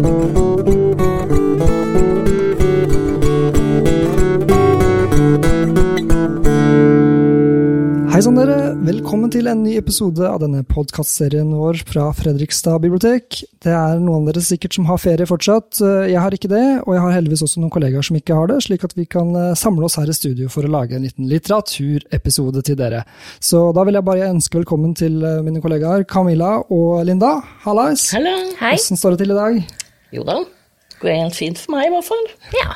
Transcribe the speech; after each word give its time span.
Hei 0.00 0.06
sann, 8.24 8.38
dere. 8.38 8.70
Velkommen 8.80 9.28
til 9.28 9.50
en 9.52 9.60
ny 9.60 9.74
episode 9.76 10.24
av 10.24 10.38
denne 10.40 10.62
podkastserien 10.64 11.50
vår 11.52 11.82
fra 11.84 12.06
Fredrikstad 12.16 12.80
bibliotek. 12.80 13.42
Det 13.60 13.74
er 13.76 14.00
noen 14.00 14.22
av 14.22 14.30
dere 14.30 14.40
sikkert 14.46 14.78
som 14.78 14.88
har 14.88 14.96
ferie 15.02 15.28
fortsatt. 15.28 15.82
Jeg 16.08 16.16
har 16.16 16.32
ikke 16.32 16.48
det, 16.48 16.64
og 16.86 16.96
jeg 16.96 17.04
har 17.04 17.18
heldigvis 17.18 17.44
også 17.44 17.60
noen 17.60 17.74
kollegaer 17.74 18.06
som 18.08 18.16
ikke 18.16 18.38
har 18.40 18.48
det, 18.48 18.62
slik 18.64 18.88
at 18.88 18.96
vi 18.96 19.04
kan 19.04 19.36
eh, 19.36 19.52
samle 19.52 19.84
oss 19.84 19.98
her 20.00 20.08
i 20.08 20.16
studio 20.16 20.48
for 20.48 20.64
å 20.64 20.72
lage 20.72 20.96
en 20.96 21.04
liten 21.04 21.28
litteraturepisode 21.28 22.64
til 22.64 22.80
dere. 22.80 23.04
Så 23.36 23.66
da 23.76 23.84
vil 23.84 24.00
jeg 24.00 24.08
bare 24.08 24.32
ønske 24.32 24.62
velkommen 24.62 24.96
til 24.96 25.20
eh, 25.20 25.44
mine 25.44 25.60
kollegaer 25.60 26.08
Camilla 26.08 26.56
og 26.72 27.04
Linda. 27.04 27.36
Hallais! 27.66 28.08
Hallo. 28.16 28.32
Hei. 28.64 28.78
Hvordan 28.80 29.04
står 29.04 29.18
det 29.18 29.26
til 29.26 29.36
i 29.36 29.40
dag? 29.44 29.62
Jo 30.14 30.24
da, 30.26 30.40
det 30.42 31.00
går 31.02 31.34
fint 31.36 31.60
for 31.60 31.76
meg 31.76 31.88
i 31.88 31.92
hvert 31.94 32.08
fall. 32.08 32.30
Ja. 32.58 32.70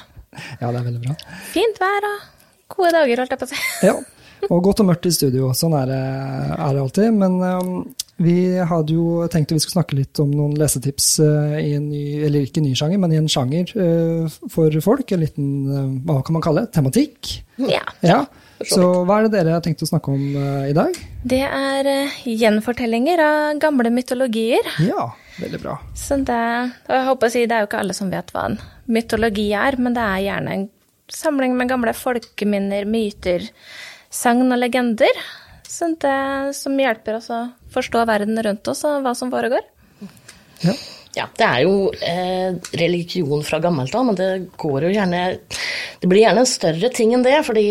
Ja, 0.61 0.71
det 0.71 0.81
er 0.81 0.87
veldig 0.89 1.03
bra. 1.05 1.15
Fint 1.55 1.79
vær 1.83 2.09
og 2.09 2.23
gode 2.75 2.95
dager, 2.97 3.23
holdt 3.23 3.35
jeg 3.35 3.41
på 3.41 3.47
å 3.47 3.51
si. 3.53 3.61
Ja, 3.87 3.95
og 4.51 4.63
godt 4.67 4.83
og 4.83 4.89
mørkt 4.91 5.07
i 5.09 5.13
studio. 5.15 5.51
Sånn 5.57 5.77
er 5.79 5.91
det, 5.91 6.01
er 6.57 6.75
det 6.75 6.83
alltid. 6.83 7.15
Men 7.17 7.37
um, 7.43 7.75
vi 8.23 8.37
hadde 8.59 8.97
jo 8.97 9.27
tenkt 9.33 9.53
at 9.53 9.59
vi 9.59 9.65
skulle 9.65 9.79
snakke 9.79 9.99
litt 9.99 10.21
om 10.23 10.33
noen 10.35 10.57
lesetips 10.59 11.15
uh, 11.23 11.57
i 11.61 11.75
en 11.79 11.89
ny, 11.91 12.05
eller 12.27 12.47
ikke 12.47 12.65
ny 12.65 12.75
sjanger, 12.79 13.01
men 13.03 13.15
i 13.15 13.21
en 13.21 13.31
sjanger 13.31 13.71
uh, 13.79 14.41
for 14.53 14.75
folk. 14.85 15.15
En 15.15 15.23
liten, 15.23 15.53
uh, 15.71 15.93
hva 16.09 16.21
kan 16.27 16.39
man 16.39 16.45
kalle 16.45 16.67
det, 16.67 16.75
tematikk. 16.77 17.37
Ja. 17.63 17.85
Ja. 18.05 18.25
Så 18.63 18.87
hva 19.05 19.19
er 19.19 19.27
det 19.27 19.35
dere 19.35 19.57
har 19.57 19.65
tenkt 19.65 19.83
å 19.83 19.89
snakke 19.89 20.13
om 20.15 20.23
uh, 20.39 20.67
i 20.69 20.75
dag? 20.77 20.95
Det 21.27 21.43
er 21.43 21.89
uh, 21.89 22.21
gjenfortellinger 22.29 23.23
av 23.25 23.59
gamle 23.63 23.91
mytologier. 23.93 24.69
Ja, 24.85 25.09
veldig 25.41 25.61
bra. 25.63 25.79
Så 25.99 26.21
det, 26.23 26.41
og 26.87 26.95
jeg 26.95 27.09
håper 27.09 27.31
å 27.31 27.35
si, 27.35 27.45
det 27.51 27.57
er 27.57 27.65
jo 27.65 27.71
ikke 27.71 27.83
alle 27.83 27.97
som 27.97 28.13
vet 28.15 28.31
hva 28.35 28.47
en 28.51 28.61
mytologi 28.87 29.49
er, 29.59 29.79
men 29.81 29.97
det 29.97 30.07
er 30.07 30.25
gjerne 30.29 30.55
en 30.55 30.69
samling 31.13 31.57
med 31.59 31.73
gamle 31.73 31.93
folkeminner, 31.97 32.87
myter, 32.89 33.49
sagn 34.15 34.47
og 34.47 34.61
legender. 34.63 35.25
Så 35.69 35.91
det, 36.01 36.19
som 36.57 36.79
hjelper 36.79 37.19
oss 37.19 37.31
å 37.35 37.47
forstå 37.75 38.05
verden 38.07 38.39
rundt 38.47 38.69
oss 38.71 38.85
og 38.87 39.03
hva 39.05 39.17
som 39.19 39.33
foregår. 39.35 39.65
Ja. 40.63 40.77
Ja, 41.15 41.29
det 41.39 41.47
er 41.47 41.61
jo 41.63 41.75
eh, 42.03 42.57
religion 42.81 43.45
fra 43.47 43.61
gammelt 43.63 43.95
av, 43.95 44.07
men 44.09 44.19
det 44.19 44.31
går 44.59 44.89
jo 44.89 44.95
gjerne 44.97 45.21
Det 46.01 46.11
blir 46.11 46.25
gjerne 46.25 46.43
en 46.43 46.51
større 46.51 46.91
ting 46.95 47.15
enn 47.15 47.23
det, 47.25 47.37
fordi 47.47 47.67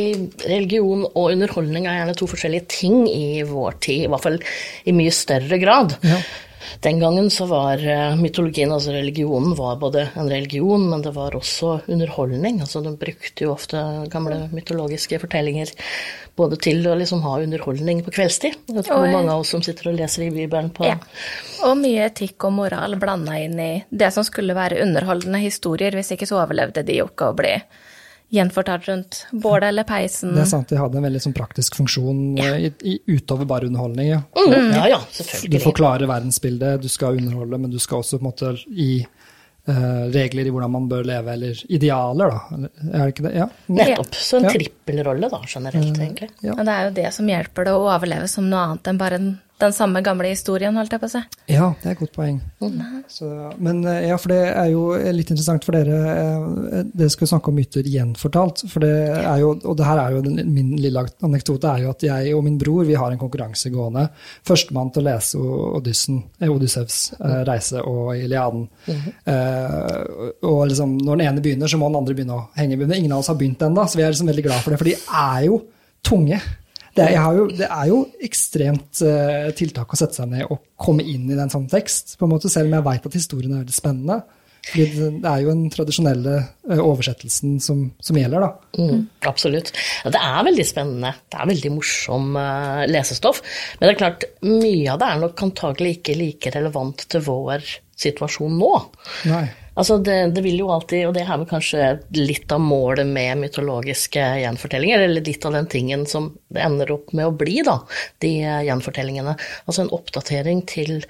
religion 0.47 1.03
og 1.09 1.33
underholdning 1.33 1.87
er 1.87 1.99
gjerne 1.99 2.15
to 2.19 2.29
forskjellige 2.31 2.69
ting 2.71 3.03
i 3.11 3.43
vår 3.47 3.77
tid, 3.83 4.05
i 4.05 4.09
hvert 4.13 4.23
fall 4.23 4.39
i 4.39 4.95
mye 4.95 5.13
større 5.13 5.59
grad. 5.61 5.97
Ja. 6.07 6.21
Den 6.85 6.99
gangen 6.99 7.29
så 7.33 7.47
var 7.49 7.81
eh, 7.81 8.15
mytologien, 8.19 8.71
altså 8.71 8.93
religionen, 8.95 9.55
var 9.57 9.79
både 9.81 10.07
en 10.15 10.29
religion, 10.29 10.89
men 10.89 11.03
det 11.05 11.13
var 11.15 11.35
også 11.37 11.79
underholdning. 11.87 12.61
Altså 12.63 12.81
de 12.85 12.95
brukte 12.99 13.47
jo 13.47 13.53
ofte 13.55 13.79
gamle 14.13 14.47
mytologiske 14.53 15.19
fortellinger 15.23 15.73
både 16.35 16.57
til 16.61 16.81
å 16.89 16.95
liksom 16.97 17.21
ha 17.25 17.37
underholdning 17.43 18.01
på 18.05 18.13
kveldstid. 18.15 18.57
Det 18.67 18.83
ikke 18.83 18.97
hvor 18.97 19.13
mange 19.13 19.33
av 19.33 19.43
oss 19.43 19.53
som 19.53 19.63
sitter 19.65 19.91
og 19.91 19.99
leser 19.99 20.27
i 20.27 20.33
Bibelen 20.33 20.71
på 20.73 20.87
Ja. 20.87 20.97
Og 21.63 21.77
mye 21.79 22.09
etikk 22.09 22.43
og 22.49 22.55
moral 22.57 22.97
blanda 22.99 23.37
inn 23.39 23.59
i 23.61 23.71
det 23.89 24.09
som 24.15 24.25
skulle 24.27 24.57
være 24.57 24.81
underholdende 24.83 25.39
historier. 25.43 25.95
Hvis 25.95 26.11
ikke 26.15 26.27
så 26.27 26.41
overlevde 26.41 26.83
de 26.83 26.97
jo 26.99 27.07
ikke 27.11 27.29
å 27.31 27.37
bli 27.37 27.53
gjenfortalt 28.33 28.87
rundt 28.89 29.19
bålet 29.31 29.67
eller 29.69 29.85
peisen. 29.85 30.33
Det 30.33 30.41
er 30.41 30.49
sant, 30.49 30.69
de 30.71 30.79
hadde 30.79 30.97
en 30.97 31.05
veldig 31.05 31.21
sånn 31.21 31.35
praktisk 31.37 31.77
funksjon 31.77 32.23
ja. 32.39 32.55
i, 32.57 32.71
i, 32.81 32.95
utover 33.13 33.45
bare 33.49 33.69
underholdning. 33.69 34.09
Ja. 34.09 34.23
Mm, 34.37 34.71
Ja 34.73 34.87
ja, 34.95 35.01
Du 35.49 35.59
forklarer 35.61 36.09
verdensbildet, 36.09 36.81
du 36.81 36.89
skal 36.89 37.19
underholde, 37.21 37.61
men 37.61 37.71
du 37.73 37.77
skal 37.79 38.01
også 38.01 38.17
på 38.17 38.25
en 38.25 38.31
måte 38.31 38.55
gi 38.73 39.05
Uh, 39.63 40.09
regler 40.11 40.43
i 40.43 40.51
hvordan 40.51 40.71
man 40.73 40.89
bør 40.91 41.05
leve, 41.07 41.31
eller 41.37 41.59
idealer, 41.71 42.33
da. 42.33 42.57
Er 42.91 43.05
det 43.05 43.13
ikke 43.13 43.23
det? 43.23 43.31
Ja. 43.37 43.45
Nettopp. 43.71 44.17
Så 44.19 44.41
en 44.41 44.43
Ja. 44.43 44.51
trippelrolle, 44.51 45.29
da, 45.31 45.39
generelt, 45.47 46.01
egentlig. 46.03 46.27
Ja. 46.43 46.51
Og 46.57 46.65
det 46.67 46.73
er 46.73 46.83
jo 46.83 46.91
det 46.97 47.13
som 47.15 47.29
hjelper 47.31 47.69
det 47.69 47.71
å 47.71 47.85
overleve 47.87 48.27
som 48.27 48.49
noe 48.51 48.59
annet 48.59 48.89
enn 48.91 48.99
bare 48.99 49.19
den, 49.21 49.29
den 49.63 49.73
samme 49.75 50.01
gamle 50.05 50.29
historien, 50.33 50.75
holdt 50.77 50.93
jeg 50.93 51.01
på 51.01 51.07
å 51.09 51.13
si. 51.13 51.21
ja, 51.51 51.69
det 51.81 51.89
er 51.89 51.95
et 51.95 52.01
godt 52.03 52.13
poeng. 52.15 52.37
Så, 53.11 53.29
men 53.63 53.81
eh, 53.89 54.09
ja, 54.09 54.17
for 54.21 54.33
det 54.33 54.41
er 54.51 54.69
jo 54.73 54.83
litt 55.15 55.31
interessant 55.33 55.65
for 55.65 55.75
dere. 55.77 55.99
eh, 56.13 56.83
Dere 56.93 57.09
skal 57.13 57.29
snakke 57.31 57.49
om 57.51 57.57
myter 57.57 57.87
gjenfortalt. 57.87 58.65
For 58.71 58.83
det 58.83 58.91
er 59.23 59.41
jo, 59.41 59.53
og 59.63 59.77
det 59.79 59.87
her 59.87 60.01
er 60.03 60.15
jo 60.17 60.21
min 60.53 60.73
lille 60.81 61.03
anekdote, 61.25 61.71
er 61.73 61.85
jo 61.85 61.91
at 61.95 62.05
jeg 62.07 62.33
og 62.37 62.43
min 62.45 62.57
bror 62.61 62.85
vi 62.87 62.95
har 62.99 63.11
en 63.13 63.21
konkurranse 63.21 63.71
gående. 63.73 64.05
Førstemann 64.47 64.91
til 64.93 65.03
å 65.03 65.07
lese 65.09 65.39
Odyssen, 65.79 66.21
eh, 66.41 66.51
Odyssevs 66.51 66.99
eh, 67.19 67.39
reise 67.47 67.81
og 67.87 68.13
Iliaden. 68.19 68.67
Eh, 68.87 70.01
og 70.43 70.65
liksom, 70.71 70.97
når 71.03 71.17
den 71.19 71.27
ene 71.27 71.43
begynner, 71.45 71.71
så 71.71 71.79
må 71.81 71.89
den 71.91 71.99
andre 72.01 72.15
begynne 72.17 72.37
å 72.39 72.47
henge. 72.57 72.79
Ingen 72.83 73.13
av 73.15 73.23
oss 73.23 73.31
har 73.31 73.39
begynt 73.39 73.63
ennå, 73.65 73.85
så 73.87 73.99
vi 73.99 74.03
er 74.05 74.13
liksom 74.13 74.29
veldig 74.31 74.45
glad 74.49 74.63
for 74.65 74.73
det. 74.73 74.81
For 74.81 74.89
de 74.91 74.97
er 75.23 75.47
jo 75.47 75.61
tunge. 76.03 76.39
Det 76.93 77.07
er, 77.09 77.25
jo, 77.33 77.47
det 77.49 77.65
er 77.65 77.87
jo 77.89 77.97
ekstremt 78.21 79.01
uh, 79.01 79.49
tiltak 79.57 79.95
å 79.95 79.97
sette 79.97 80.19
seg 80.19 80.29
ned 80.29 80.45
og 80.45 80.61
komme 80.77 81.01
inn 81.01 81.25
i 81.25 81.37
den 81.37 81.49
sånn 81.49 81.65
tekst, 81.71 82.15
på 82.19 82.27
en 82.27 82.33
måte, 82.35 82.51
selv 82.53 82.69
om 82.69 82.77
jeg 82.77 82.85
veit 82.85 83.07
at 83.09 83.17
historien 83.17 83.55
er 83.55 83.63
veldig 83.63 83.75
spennende. 83.75 84.21
Fordi 84.63 84.85
det, 85.19 85.27
er 85.27 85.41
jo 85.43 85.51
den 85.51 85.65
tradisjonelle 85.73 86.35
eh, 86.39 86.79
oversettelsen 86.79 87.57
som, 87.63 87.81
som 87.99 88.17
gjelder, 88.17 88.45
da. 88.45 88.79
Mm, 88.79 89.01
absolutt. 89.27 89.73
Det 90.07 90.21
er 90.21 90.45
veldig 90.47 90.65
spennende. 90.67 91.11
Det 91.27 91.39
er 91.39 91.49
veldig 91.49 91.71
morsom 91.73 92.37
eh, 92.39 92.85
lesestoff. 92.87 93.41
Men 93.75 93.89
det 93.89 93.91
er 93.91 93.99
klart, 93.99 94.27
mye 94.47 94.93
av 94.93 95.01
det 95.01 95.09
er 95.09 95.19
nok 95.25 95.43
antagelig 95.49 95.97
ikke 95.97 96.15
like 96.15 96.53
relevant 96.55 97.03
til 97.11 97.25
vår 97.27 97.67
situasjon 97.99 98.55
nå. 98.59 98.71
Nei. 99.29 99.45
Altså 99.73 99.97
det, 100.05 100.15
det 100.35 100.43
vil 100.45 100.59
jo 100.61 100.69
alltid, 100.69 101.07
og 101.07 101.15
det 101.15 101.23
er 101.23 101.31
vel 101.31 101.47
kanskje 101.49 101.85
litt 102.13 102.51
av 102.53 102.61
målet 102.61 103.07
med 103.09 103.39
mytologiske 103.41 104.21
gjenfortellinger, 104.43 105.05
eller 105.07 105.25
litt 105.25 105.47
av 105.49 105.55
den 105.57 105.69
tingen 105.69 106.05
som 106.09 106.29
det 106.53 106.61
ender 106.61 106.91
opp 106.93 107.09
med 107.17 107.31
å 107.31 107.33
bli, 107.37 107.57
da, 107.65 107.79
de 108.21 108.35
gjenfortellingene. 108.67 109.33
Altså 109.65 109.85
en 109.85 109.93
oppdatering 109.97 110.61
til 110.69 111.01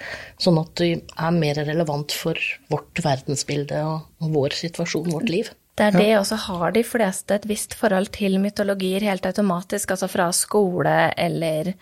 sånn 0.41 0.61
at 0.61 0.71
de 0.79 0.93
er 0.95 1.35
mer 1.35 1.59
relevant 1.59 2.15
for 2.15 2.39
vårt 2.71 3.03
verdensbilde 3.03 3.83
og, 3.89 4.07
og 4.23 4.39
vår 4.39 4.57
situasjon, 4.63 5.11
vårt 5.11 5.31
liv. 5.33 5.51
Det 5.75 5.89
er 5.89 5.95
det, 5.97 6.11
og 6.21 6.27
så 6.29 6.37
har 6.37 6.71
de 6.75 6.85
fleste 6.85 7.35
et 7.35 7.47
visst 7.49 7.73
forhold 7.75 8.13
til 8.15 8.37
mytologier 8.39 9.03
helt 9.09 9.25
automatisk, 9.25 9.91
altså 9.91 10.07
fra 10.07 10.29
skole 10.37 10.97
eller 11.19 11.73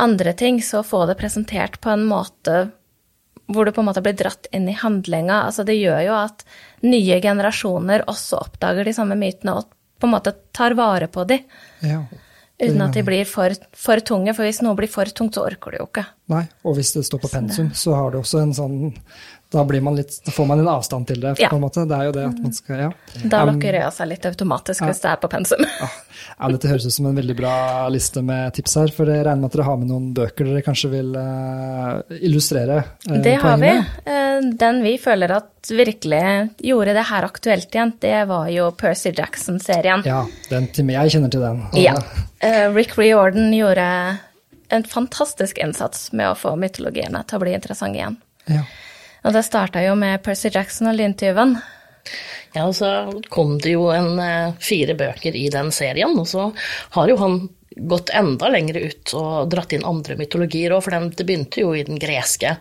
andre 0.00 0.32
ting, 0.34 0.62
så 0.64 0.82
få 0.82 1.04
det 1.06 1.20
presentert 1.20 1.78
på 1.84 1.92
en 1.92 2.06
måte 2.08 2.64
hvor 3.52 3.66
du 3.68 3.72
på 3.76 3.82
en 3.82 3.88
måte 3.90 4.02
blir 4.04 4.16
dratt 4.16 4.46
inn 4.56 4.68
i 4.68 4.76
handlinga. 4.78 5.42
Altså 5.48 5.64
det 5.68 5.76
gjør 5.76 6.00
jo 6.06 6.14
at 6.16 6.44
nye 6.82 7.20
generasjoner 7.20 8.06
også 8.08 8.38
oppdager 8.40 8.84
de 8.88 8.94
samme 8.96 9.16
mytene 9.20 9.56
og 9.60 9.68
på 10.00 10.08
en 10.08 10.14
måte 10.14 10.32
tar 10.52 10.74
vare 10.78 11.06
på 11.08 11.26
de, 11.28 11.38
Ja. 11.84 12.00
uten 12.60 12.82
at 12.82 12.92
de 12.96 13.02
blir 13.06 13.24
for, 13.28 13.52
for 13.72 14.00
tunge. 14.00 14.34
For 14.34 14.44
hvis 14.44 14.62
noe 14.64 14.74
blir 14.78 14.88
for 14.90 15.04
tungt, 15.04 15.34
så 15.36 15.44
orker 15.46 15.70
du 15.74 15.78
jo 15.78 15.86
ikke. 15.90 16.06
Nei. 16.32 16.42
Og 16.64 16.76
hvis 16.78 16.92
det 16.96 17.04
står 17.06 17.20
på 17.22 17.30
pensum, 17.32 17.70
så 17.74 17.94
har 17.94 18.10
det 18.14 18.20
også 18.20 18.42
en 18.42 18.54
sånn 18.56 18.76
Da, 19.54 19.64
blir 19.68 19.82
man 19.84 19.96
litt, 19.98 20.16
får 20.34 20.48
man 20.50 20.60
en 20.60 20.68
avstand 20.72 21.06
til 21.08 21.20
det, 21.22 21.36
Ja. 21.40 21.48
på 21.52 21.58
en 21.58 21.62
måte. 21.62 21.84
Det 21.88 21.96
er 21.96 22.08
jo 22.08 22.12
det 22.16 22.24
at 22.26 22.42
man 22.42 22.52
skal 22.56 22.80
Ja. 22.80 22.90
Da 23.30 23.44
lukker 23.48 23.78
øya 23.80 23.90
seg 23.94 24.10
litt 24.10 24.26
automatisk 24.26 24.84
hvis 24.84 25.00
det 25.04 25.10
er 25.12 25.20
på 25.22 25.30
pensum. 25.30 25.62
Ja, 25.62 25.88
ja, 26.40 26.50
dette 26.56 26.68
høres 26.72 26.86
ut 26.86 26.96
som 26.96 27.06
en 27.10 27.16
veldig 27.16 27.36
bra 27.38 27.54
liste 27.94 28.22
med 28.22 28.54
tips 28.58 28.76
her, 28.80 28.92
for 28.94 29.10
jeg 29.10 29.24
regner 29.24 29.44
med 29.44 29.52
at 29.52 29.58
dere 29.58 29.68
har 29.68 29.80
med 29.80 29.90
noen 29.92 30.12
bøker 30.16 30.50
dere 30.50 30.64
kanskje 30.66 30.90
vil 30.92 31.14
eh, 31.20 32.18
illustrere 32.26 32.82
uh, 33.08 33.16
Det 33.22 33.38
har 33.42 33.58
vi. 33.62 33.72
Eh, 34.04 34.50
Den 34.64 34.82
vi 34.82 34.96
føler 34.98 35.36
at 35.38 35.70
virkelig 35.70 36.50
gjorde 36.58 36.94
det 36.94 37.06
her 37.08 37.24
aktuelt 37.24 37.74
igjen, 37.74 37.94
det 38.02 38.28
var 38.28 38.48
jo 38.52 38.70
Percy 38.76 39.14
Jackson-serien. 39.16 40.04
Ja, 40.04 40.24
den 40.50 40.68
jeg 40.74 41.14
kjenner 41.14 41.30
til 41.32 41.44
den. 41.44 41.62
Ja. 41.78 41.96
Eh, 42.44 42.68
Rick 42.74 42.98
Riordan 42.98 43.52
gjorde 43.54 43.86
en 44.68 44.84
fantastisk 44.84 45.58
innsats 45.58 46.12
med 46.12 46.30
å 46.30 46.38
få 46.38 46.56
mytologiene 46.56 47.22
til 47.28 47.38
å 47.38 47.44
bli 47.44 47.54
interessante 47.56 48.00
igjen. 48.00 48.16
Ja. 48.50 48.64
Og 49.24 49.34
det 49.34 49.44
starta 49.46 49.82
jo 49.84 49.96
med 49.98 50.22
Percy 50.24 50.52
Jackson 50.52 50.90
og 50.92 50.98
lyntyven. 50.98 51.56
Ja, 52.54 52.68
og 52.68 52.74
så 52.76 52.88
kom 53.32 53.56
det 53.58 53.74
jo 53.74 53.88
en 53.90 54.18
eh, 54.22 54.54
fire 54.62 54.94
bøker 54.98 55.34
i 55.34 55.48
den 55.50 55.72
serien, 55.74 56.14
og 56.20 56.28
så 56.30 56.50
har 56.94 57.10
jo 57.10 57.16
han 57.18 57.38
gått 57.74 58.12
enda 58.14 58.48
lenger 58.48 58.76
ut 58.84 59.12
og 59.18 59.48
dratt 59.50 59.72
inn 59.74 59.86
andre 59.86 60.14
mytologier 60.18 60.76
òg, 60.76 60.84
for 60.84 60.94
den, 60.94 61.08
det 61.16 61.26
begynte 61.26 61.64
jo 61.64 61.72
i 61.74 61.82
den 61.86 61.98
greske. 61.98 62.54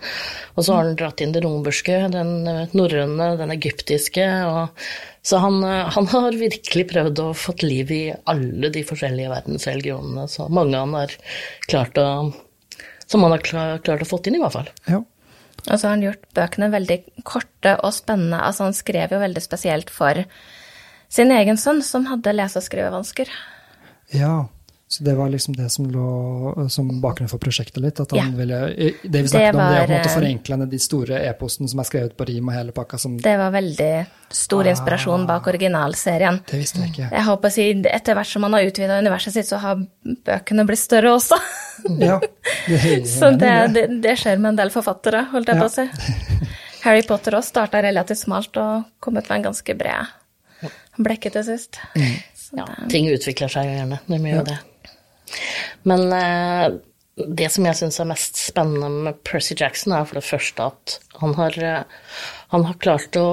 Og 0.56 0.66
så 0.66 0.74
har 0.74 0.88
han 0.88 0.98
dratt 0.98 1.22
inn 1.22 1.36
det 1.36 1.44
romerske, 1.46 2.00
den 2.14 2.34
eh, 2.50 2.74
norrøne, 2.74 3.34
den 3.38 3.54
egyptiske. 3.54 4.26
Og, 4.50 4.88
så 5.22 5.44
han, 5.44 5.60
eh, 5.68 5.94
han 5.98 6.10
har 6.16 6.40
virkelig 6.40 6.88
prøvd 6.90 7.24
å 7.28 7.30
fått 7.38 7.66
liv 7.68 7.94
i 7.94 8.04
alle 8.34 8.74
de 8.74 8.86
forskjellige 8.88 9.36
verdensreligionene. 9.36 10.26
Så 10.32 10.50
mange 10.50 10.82
han 10.82 10.98
har 10.98 11.14
klart 11.70 12.02
å 12.02 12.10
Som 13.06 13.22
han 13.22 13.34
har 13.36 13.42
klart, 13.46 13.84
klart 13.84 14.02
å 14.02 14.08
fått 14.08 14.28
inn, 14.30 14.40
i 14.40 14.42
hvert 14.42 14.56
fall. 14.56 14.70
ja. 14.90 15.04
Og 15.70 15.78
så 15.78 15.88
har 15.88 15.96
han 15.96 16.04
gjort 16.04 16.26
bøkene 16.36 16.72
veldig 16.74 16.98
korte 17.28 17.78
og 17.80 17.94
spennende. 17.96 18.42
Altså 18.42 18.68
han 18.68 18.76
skrev 18.76 19.16
jo 19.16 19.22
veldig 19.22 19.44
spesielt 19.44 19.94
for 19.94 20.26
sin 21.14 21.32
egen 21.32 21.60
sønn, 21.62 21.82
som 21.86 22.10
hadde 22.10 22.34
lese- 22.36 22.60
og 22.60 22.66
skrivevansker. 22.66 23.30
Ja, 24.14 24.48
Så 24.94 25.04
det 25.04 25.14
var 25.18 25.30
liksom 25.34 25.56
det 25.58 25.72
som 25.74 25.88
lå 25.90 26.66
som 26.70 26.90
bakgrunn 27.02 27.30
for 27.32 27.42
prosjektet 27.42 27.80
litt. 27.82 28.00
At 28.00 28.12
han 28.14 28.20
Ja. 28.20 28.38
ville, 28.38 28.60
det 29.02 29.22
vi 29.24 29.28
snakket 29.32 29.32
Det 29.32 29.50
om, 29.50 29.58
det 29.58 29.80
å 29.80 29.86
på 29.88 29.92
en 29.92 29.98
måte 29.98 30.10
eh, 30.10 30.16
forenkle 30.16 30.58
ned 30.62 30.70
de 30.70 30.80
store 30.80 31.22
e-postene 31.30 31.70
som 31.72 31.80
er 31.82 31.88
skrevet 31.90 32.14
på 32.18 32.28
rim 32.30 32.52
og 32.52 32.54
hele 32.54 32.72
pakka. 32.72 33.00
Som, 33.02 33.16
det, 33.18 33.34
var 33.40 33.50
veldig 33.56 34.06
stor 34.30 34.70
inspirasjon 34.70 35.26
bak 35.26 35.48
originalserien. 35.50 36.38
Det 36.46 36.60
visste 36.62 36.84
jeg 36.84 36.92
ikke. 36.92 37.08
Jeg 37.10 37.26
håper 37.26 37.50
å 37.50 37.56
si, 37.56 37.66
Etter 37.90 38.20
hvert 38.20 38.30
som 38.30 38.46
man 38.46 38.54
har 38.54 38.70
utvida 38.70 39.00
universet 39.02 39.34
sitt, 39.34 39.50
så 39.50 39.58
har 39.64 39.82
bøkene 40.30 40.66
blitt 40.70 40.84
større 40.84 41.16
også. 41.18 41.40
Ja, 41.98 42.20
det, 42.68 43.08
Så 43.18 43.32
det, 43.34 43.54
det, 43.74 43.88
det 44.04 44.14
skjer 44.22 44.38
med 44.38 44.54
en 44.54 44.60
del 44.62 44.70
forfattere, 44.70 45.24
holdt 45.32 45.50
jeg 45.50 45.58
Ja. 45.58 45.64
på 45.64 45.72
å 45.72 45.74
si. 45.74 46.52
Harry 46.84 47.02
Potter 47.08 47.40
også 47.40 47.50
starta 47.56 47.82
relativt 47.82 48.22
smalt 48.22 48.58
og 48.62 48.84
kom 49.00 49.18
ut 49.18 49.26
med 49.26 49.40
en 49.40 49.50
ganske 49.50 49.74
bred 49.80 50.06
blekke 51.02 51.32
til 51.34 51.44
sist. 51.48 51.80
Mm. 51.98 52.14
Ja, 52.60 52.66
ting 52.92 53.08
utvikler 53.10 53.50
seg 53.50 53.66
jo 53.66 53.74
gjerne. 53.80 54.00
Det 54.06 54.20
gjør 54.22 54.38
jo 54.38 54.46
det. 54.52 54.60
Men 55.90 56.08
eh, 56.18 56.80
det 57.16 57.50
som 57.54 57.68
jeg 57.68 57.78
syns 57.80 58.00
er 58.02 58.10
mest 58.10 58.40
spennende 58.42 58.90
med 59.08 59.22
Percy 59.28 59.56
Jackson, 59.60 59.94
er 59.94 60.08
for 60.10 60.20
det 60.20 60.26
første 60.28 60.70
at 60.72 60.98
han 61.22 61.36
har, 61.38 61.60
eh, 61.62 62.18
han 62.56 62.68
har 62.70 62.82
klart 62.82 63.20
å, 63.22 63.30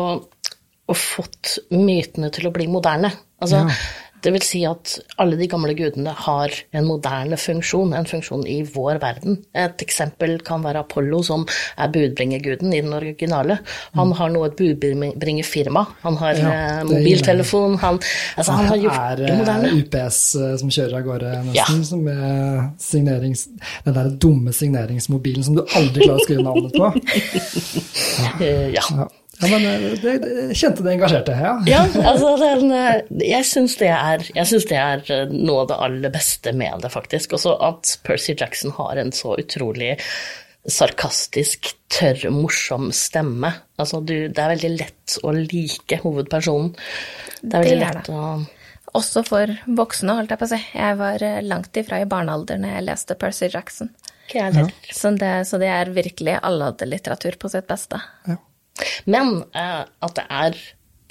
å 0.90 0.96
fått 0.96 1.58
mytene 1.72 2.32
til 2.34 2.50
å 2.50 2.54
bli 2.54 2.68
moderne. 2.70 3.12
Altså, 3.40 3.64
Ja. 3.64 3.80
Det 4.22 4.32
vil 4.34 4.42
si 4.44 4.60
at 4.68 4.98
alle 5.22 5.36
de 5.40 5.46
gamle 5.50 5.72
gudene 5.78 6.12
har 6.26 6.52
en 6.76 6.84
moderne 6.88 7.36
funksjon, 7.40 7.94
en 7.96 8.06
funksjon 8.08 8.42
i 8.46 8.58
vår 8.68 8.98
verden. 9.02 9.38
Et 9.56 9.82
eksempel 9.84 10.38
kan 10.44 10.62
være 10.64 10.82
Apollo, 10.84 11.22
som 11.26 11.46
er 11.80 11.88
budbringerguden 11.94 12.72
i 12.76 12.80
den 12.84 12.92
originale. 12.96 13.58
Han 13.96 14.12
har 14.18 14.28
nå 14.34 14.44
et 14.48 14.56
budbringerfirma, 14.58 15.86
han 16.02 16.16
har 16.20 16.34
Ja, 16.40 16.50
eh, 16.50 16.84
mobiltelefon, 16.84 17.78
han, 17.82 17.98
altså, 18.36 18.52
han 18.52 18.66
har 18.70 18.76
gjort 18.76 18.98
er 19.00 19.16
det 19.16 19.38
moderne. 19.38 19.68
eh, 19.68 19.80
UPS 19.80 20.20
eh, 20.36 20.56
som 20.60 20.70
kjører 20.70 20.98
av 21.00 21.06
gårde, 21.08 21.32
nesten. 21.50 22.06
Ja. 22.06 22.70
Er 23.10 23.20
den 23.84 23.94
der 23.94 24.10
dumme 24.20 24.52
signeringsmobilen 24.52 25.44
som 25.44 25.56
du 25.56 25.64
aldri 25.74 26.04
klarer 26.04 26.20
å 26.20 26.24
skrive 26.26 26.44
navnet 26.46 26.72
på. 26.76 26.92
Ja. 28.40 28.82
Ja, 28.90 29.06
ja 29.40 29.48
men 29.52 29.64
eh, 29.70 29.86
det, 30.02 30.14
jeg 30.50 30.56
kjente 30.60 30.84
det 30.86 30.92
engasjerte, 30.96 31.36
ja. 31.40 31.54
Ja, 31.70 31.80
altså 32.12 32.34
den, 32.40 32.70
eh, 32.76 33.00
jeg 33.24 33.46
syns 33.48 33.76
det, 33.80 33.88
er- 33.94 34.26
synes 34.46 34.66
det 34.70 34.78
er 34.80 35.02
eh, 35.16 35.32
noe 35.32 35.62
av 35.64 35.70
det 35.72 35.78
aller 35.86 36.14
beste 36.14 36.52
med 36.56 36.84
det, 36.84 36.90
faktisk. 36.92 37.34
Også 37.38 37.56
at 37.70 37.94
Percy 38.06 38.34
Jackson 38.36 38.74
har 38.76 39.00
en 39.00 39.12
så 39.16 39.36
utrolig 39.40 39.96
sarkastisk, 40.68 41.70
tørr, 41.90 42.26
morsom 42.34 42.90
stemme. 42.94 43.52
Altså, 43.80 44.02
du, 44.04 44.14
det 44.28 44.38
er 44.42 44.52
veldig 44.54 44.70
lett 44.76 45.16
å 45.24 45.32
like 45.34 46.00
hovedpersonen. 46.02 46.74
Det 47.40 47.54
er 47.56 47.64
veldig 47.64 47.78
Det 47.80 47.86
er 47.88 48.00
lett 48.02 48.10
å 48.12 48.24
Også 49.00 49.22
for 49.24 49.54
voksne, 49.78 50.16
holdt 50.18 50.32
jeg 50.34 50.40
på 50.40 50.48
å 50.48 50.52
si. 50.52 50.60
Jeg 50.74 50.98
var 51.00 51.24
langt 51.46 51.80
ifra 51.80 52.00
i 52.02 52.08
barnealder 52.10 52.58
når 52.60 52.74
jeg 52.76 52.86
leste 52.90 53.16
Percy 53.18 53.48
Jackson. 53.54 53.92
Ikke 54.28 54.44
jeg. 54.50 54.68
Så 54.94 55.10
det, 55.18 55.32
så 55.48 55.58
det 55.62 55.70
er 55.72 55.90
virkelig 55.94 56.36
alderlitteratur 56.42 57.38
på 57.40 57.50
sitt 57.50 57.66
beste. 57.70 58.02
ja. 58.28 58.36
Men 59.10 59.42
eh, 59.56 59.82
at 59.84 60.14
det 60.18 60.26
er 60.28 60.60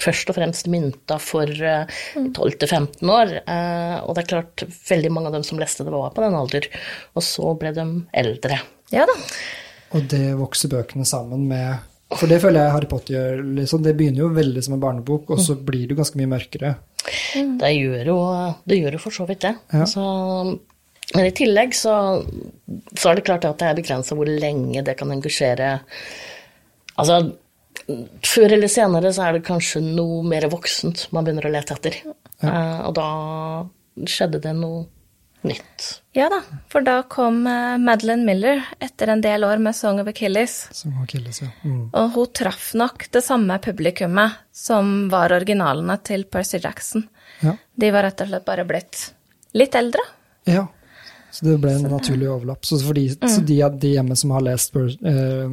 først 0.00 0.32
og 0.32 0.36
fremst 0.38 0.68
mynta 0.72 1.18
for 1.22 1.50
eh, 1.50 2.00
12-15 2.16 3.12
år. 3.12 3.34
Eh, 3.40 3.96
og 4.00 4.16
det 4.16 4.24
er 4.24 4.30
klart, 4.34 4.64
veldig 4.88 5.12
mange 5.14 5.30
av 5.30 5.38
dem 5.38 5.46
som 5.46 5.60
leste 5.60 5.86
det, 5.86 5.94
var 5.94 6.14
på 6.16 6.24
den 6.24 6.38
alder. 6.38 6.68
Og 7.14 7.26
så 7.26 7.54
ble 7.60 7.74
de 7.76 7.86
eldre. 8.22 8.60
Ja 8.94 9.06
da. 9.08 9.16
Og 9.96 10.06
det 10.10 10.26
vokser 10.38 10.70
bøkene 10.70 11.06
sammen 11.08 11.48
med 11.50 11.86
For 12.14 12.30
det 12.30 12.40
føler 12.42 12.64
jeg 12.64 12.74
Harry 12.74 12.88
Potter 12.90 13.16
gjør. 13.16 13.44
Liksom. 13.60 13.84
Det 13.86 13.94
begynner 13.98 14.24
jo 14.24 14.32
veldig 14.34 14.64
som 14.66 14.76
en 14.76 14.82
barnebok, 14.82 15.30
og 15.30 15.42
så 15.42 15.54
blir 15.54 15.84
det 15.84 15.94
jo 15.94 16.00
ganske 16.00 16.18
mye 16.18 16.30
mørkere. 16.30 16.72
Det 17.60 17.70
gjør 17.70 18.10
jo, 18.10 18.16
det 18.66 18.80
gjør 18.80 18.96
jo 18.96 19.02
for 19.02 19.14
så 19.14 19.26
vidt 19.28 19.44
det. 19.46 19.52
Ja. 19.72 19.86
Så, 19.88 20.02
men 21.14 21.28
i 21.28 21.34
tillegg 21.36 21.76
så, 21.78 21.94
så 22.96 23.12
er 23.12 23.18
det 23.18 23.26
klart 23.28 23.46
at 23.46 23.62
det 23.62 23.68
er 23.68 23.78
begrensa 23.78 24.18
hvor 24.18 24.26
lenge 24.30 24.82
det 24.86 24.98
kan 24.98 25.14
engasjere 25.14 25.76
Altså, 27.00 27.14
før 28.26 28.54
eller 28.56 28.70
senere 28.70 29.12
så 29.14 29.26
er 29.26 29.38
det 29.38 29.46
kanskje 29.46 29.82
noe 29.84 30.22
mer 30.26 30.46
voksent 30.52 31.08
man 31.14 31.26
begynner 31.26 31.48
å 31.48 31.52
lete 31.52 31.76
etter. 31.76 32.00
Eh, 32.42 32.80
og 32.86 32.94
da 32.98 33.10
skjedde 34.08 34.40
det 34.42 34.54
noe 34.56 34.86
nytt. 35.46 35.86
Ja 36.12 36.26
da, 36.32 36.40
for 36.72 36.84
da 36.84 36.98
kom 37.08 37.46
eh, 37.48 37.76
Madeleine 37.80 38.26
Miller 38.26 38.64
etter 38.82 39.12
en 39.14 39.22
del 39.24 39.44
år 39.48 39.62
med 39.62 39.76
Song 39.76 40.00
of 40.02 40.10
Achilles. 40.10 40.56
Som 40.76 40.98
Achilles, 41.02 41.40
ja. 41.42 41.48
Mm. 41.64 41.86
Og 41.96 42.10
hun 42.16 42.34
traff 42.36 42.72
nok 42.78 43.06
det 43.14 43.22
samme 43.24 43.56
publikummet 43.64 44.42
som 44.52 45.08
var 45.12 45.32
originalene 45.36 45.96
til 46.04 46.26
Percy 46.28 46.60
Jackson. 46.60 47.06
Ja. 47.40 47.56
De 47.56 47.94
var 47.94 48.04
rett 48.08 48.20
og 48.20 48.28
slett 48.32 48.44
bare 48.48 48.66
blitt 48.68 49.06
litt 49.56 49.74
eldre. 49.78 50.04
ja. 50.48 50.68
Så 51.30 51.44
det 51.46 51.60
ble 51.62 51.76
en 51.78 51.84
naturlig 51.86 52.26
overlapp. 52.26 52.66
Så, 52.66 52.80
for 52.82 52.96
de, 52.98 53.04
så 53.14 53.38
de, 53.46 53.60
de 53.78 53.92
hjemme 53.94 54.16
som 54.18 54.32
har 54.34 54.42
lest 54.42 54.74
eh, 54.74 55.52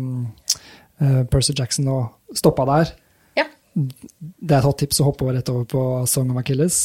Percy 1.31 1.53
Jackson 1.57 1.88
og 1.94 2.38
stoppa 2.38 2.65
der, 2.65 2.94
Ja. 3.38 3.44
det 3.77 4.51
er 4.51 4.57
et 4.57 4.65
hot 4.65 4.79
tips 4.81 4.99
å 5.01 5.05
hoppe 5.11 5.27
rett 5.29 5.49
over 5.53 5.65
på 5.69 5.81
Song 6.09 6.31
of 6.33 6.38
Achilles? 6.41 6.79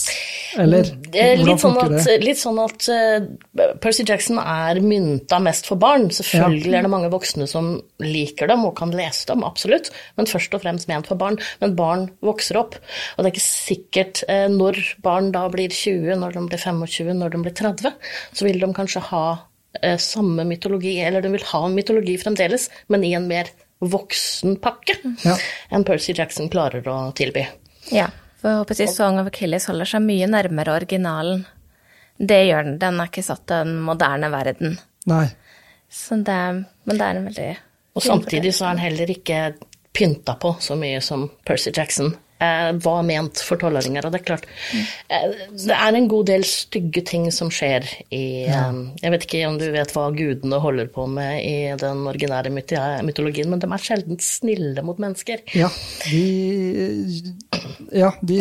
Eller 0.61 0.83
Det 0.85 1.17
er 1.17 1.39
hvordan 1.41 1.47
litt 1.49 1.63
sånn 1.63 1.79
at, 1.81 2.09
litt 2.21 2.41
sånn 2.41 2.59
at 2.61 2.89
eh, 2.93 3.71
Percy 3.81 4.05
Jackson 4.05 4.37
er 4.39 4.81
mynta 4.85 5.39
mest 5.41 5.67
for 5.71 5.81
barn. 5.81 6.11
Selvfølgelig 6.13 6.77
er 6.77 6.85
det 6.85 6.91
mange 6.93 7.09
voksne 7.09 7.47
som 7.49 7.71
liker 8.05 8.51
dem 8.53 8.67
og 8.69 8.75
kan 8.77 8.93
lese 8.93 9.25
dem, 9.31 9.47
absolutt, 9.49 9.89
men 10.19 10.29
først 10.29 10.53
og 10.53 10.61
fremst 10.67 10.91
ment 10.93 11.09
for 11.09 11.17
barn. 11.17 11.39
Men 11.63 11.75
barn 11.79 12.11
vokser 12.21 12.61
opp, 12.61 12.77
og 12.77 13.25
det 13.25 13.31
er 13.31 13.33
ikke 13.33 13.47
sikkert 13.47 14.25
eh, 14.29 14.45
når 14.53 14.83
barn 15.01 15.33
da 15.33 15.47
blir 15.49 15.73
20, 15.73 16.21
når 16.21 16.37
de 16.37 16.45
blir 16.53 16.61
25, 16.61 17.15
når 17.17 17.33
de 17.33 17.43
blir 17.47 17.57
30, 17.57 17.97
så 18.37 18.45
vil 18.45 18.61
de 18.61 18.73
kanskje 18.77 19.01
ha 19.09 19.25
eh, 19.81 19.97
samme 19.97 20.45
mytologi, 20.45 20.99
eller 21.01 21.25
de 21.25 21.33
vil 21.33 21.49
ha 21.55 21.65
mytologi 21.73 22.21
fremdeles, 22.21 22.69
men 22.93 23.09
i 23.09 23.17
en 23.17 23.25
mer 23.33 23.49
voksen 23.83 24.57
pakke 24.63 24.95
Ja. 25.25 25.37
enn 25.71 25.85
Percy 25.85 26.13
Jackson 26.15 26.49
klarer 26.53 26.83
å 26.87 27.13
tilby. 27.19 27.47
Ja, 27.91 28.09
for 28.41 28.49
jeg 28.51 28.59
håper 28.61 28.75
å 28.75 28.77
si 28.77 28.87
Song 28.87 29.19
of 29.19 29.27
Achilles 29.33 29.67
holder 29.67 29.85
seg 29.91 30.03
mye 30.07 30.27
nærmere 30.31 30.77
originalen. 30.77 31.45
Det 32.19 32.39
gjør 32.47 32.65
den. 32.65 32.79
Den 32.79 33.01
er 33.01 33.09
ikke 33.11 33.25
satt 33.27 33.47
til 33.47 33.65
den 33.65 33.81
moderne 33.83 34.31
verden. 34.31 34.79
Nei. 35.11 35.27
Så 35.91 36.17
det, 36.25 36.65
men 36.87 36.97
det 36.99 37.03
er 37.07 37.17
en 37.19 37.27
veldig 37.27 37.57
Og 37.97 38.03
samtidig 38.03 38.55
så 38.55 38.65
er 38.65 38.69
han 38.69 38.79
heller 38.79 39.11
ikke 39.13 39.41
pynta 39.93 40.39
på 40.41 40.55
så 40.63 40.77
mye 40.79 41.01
som 41.05 41.27
Percy 41.45 41.71
Jackson 41.75 42.15
var 42.85 43.03
ment 43.07 43.41
for 43.47 43.61
tolvåringer. 43.61 44.07
Og 44.09 44.13
det 44.15 44.21
er 44.21 44.27
klart, 44.27 44.47
eh, 45.09 45.27
det 45.65 45.77
er 45.77 45.99
en 45.99 46.09
god 46.11 46.27
del 46.33 46.45
stygge 46.49 47.05
ting 47.09 47.29
som 47.35 47.51
skjer 47.55 47.87
i 48.11 48.23
eh, 48.49 48.81
Jeg 49.03 49.15
vet 49.15 49.27
ikke 49.29 49.43
om 49.49 49.59
du 49.61 49.67
vet 49.75 49.93
hva 49.97 50.09
gudene 50.17 50.61
holder 50.63 50.91
på 50.95 51.07
med 51.11 51.41
i 51.45 51.55
den 51.81 52.05
originære 52.11 52.53
mytologien, 53.07 53.51
men 53.53 53.63
de 53.63 53.71
er 53.73 53.85
sjelden 53.87 54.21
snille 54.23 54.83
mot 54.87 54.99
mennesker. 55.03 55.43
Ja, 55.57 55.69
de, 56.11 56.23
ja, 57.93 58.11
de 58.23 58.39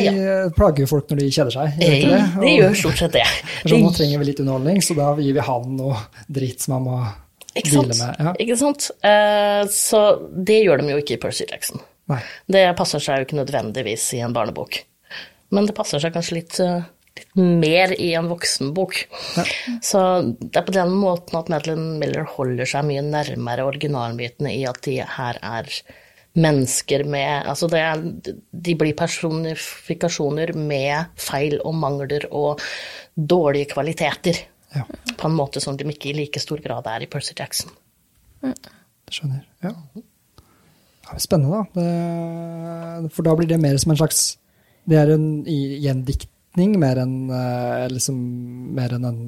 plager 0.57 0.85
jo 0.85 0.89
folk 0.91 1.09
når 1.11 1.21
de 1.23 1.31
kjeder 1.33 1.55
seg. 1.55 1.79
gjør 1.81 1.97
Eh, 1.97 2.11
det? 2.11 2.21
De 2.45 2.53
gjør 2.57 2.77
stort 2.83 3.01
sett 3.03 3.17
det. 3.17 3.25
Så 3.69 3.77
nå 3.81 3.91
trenger 3.95 4.21
vi 4.21 4.29
litt 4.31 4.41
underholdning, 4.43 4.81
så 4.85 4.95
da 4.97 5.11
gir 5.21 5.35
vi 5.37 5.43
han 5.45 5.75
noe 5.77 5.99
dritt 6.31 6.63
som 6.63 6.77
han 6.77 6.85
må 6.87 6.99
Ikke 7.59 7.73
sant? 7.73 7.93
med. 7.99 8.21
Ja. 8.25 8.33
Ikke 8.45 8.57
sant? 8.59 8.87
Eh, 9.05 9.63
så 9.75 10.01
det 10.31 10.61
gjør 10.63 10.81
de 10.81 10.93
jo 10.95 11.01
ikke 11.01 11.17
i 11.17 11.21
Percy 11.21 11.45
Jackson. 11.49 11.81
Nei. 12.09 12.21
Det 12.51 12.63
passer 12.79 13.03
seg 13.03 13.19
jo 13.19 13.27
ikke 13.27 13.39
nødvendigvis 13.41 14.07
i 14.17 14.23
en 14.25 14.33
barnebok. 14.35 14.81
Men 15.51 15.67
det 15.67 15.75
passer 15.77 16.01
seg 16.01 16.13
kanskje 16.15 16.37
litt, 16.39 16.59
eh, 16.63 16.83
litt 17.19 17.35
mer 17.37 17.93
i 17.93 18.13
en 18.17 18.29
voksenbok. 18.31 19.01
Så 19.83 20.03
det 20.39 20.55
er 20.55 20.67
på 20.67 20.75
den 20.75 20.93
måten 20.95 21.39
at 21.39 21.51
Madeleine 21.51 21.99
Miller 21.99 22.27
holder 22.37 22.69
seg 22.69 22.87
mye 22.87 23.03
nærmere 23.05 23.67
originalmytene 23.67 24.53
i 24.55 24.63
at 24.69 24.81
de 24.87 25.01
her 25.17 25.39
er 25.41 25.67
mennesker 26.31 27.03
med 27.11 27.47
Altså 27.51 27.67
det 27.67 27.79
er, 27.83 28.03
de 28.51 28.75
blir 28.79 28.95
personifikasjoner 28.95 30.53
med 30.55 31.11
feil 31.19 31.57
og 31.59 31.75
mangler 31.75 32.27
og 32.31 32.63
dårlige 33.15 33.73
kvaliteter. 33.73 34.39
Ja, 34.71 34.85
På 35.17 35.27
en 35.27 35.35
måte 35.35 35.59
som 35.59 35.75
de 35.75 35.83
ikke 35.91 36.13
i 36.13 36.15
like 36.15 36.39
stor 36.39 36.61
grad 36.63 36.87
er 36.87 37.03
i 37.03 37.09
Percy 37.11 37.35
Jackson. 37.37 37.73
skjønner. 39.11 39.43
Ja. 39.63 39.75
Ja, 41.07 41.17
spennende, 41.19 41.63
da. 41.73 41.81
Det, 43.01 43.11
for 43.15 43.25
da 43.25 43.33
blir 43.35 43.49
det 43.49 43.59
mer 43.61 43.77
som 43.81 43.91
en 43.93 43.97
slags 43.99 44.37
Det 44.89 44.97
er 44.97 45.11
en 45.13 45.43
gjendiktning 45.45 46.73
mer 46.81 46.97
enn 46.99 47.29
eh, 47.31 47.87
liksom, 47.93 48.15
mer 48.75 48.93
enn 48.97 49.05
en 49.07 49.19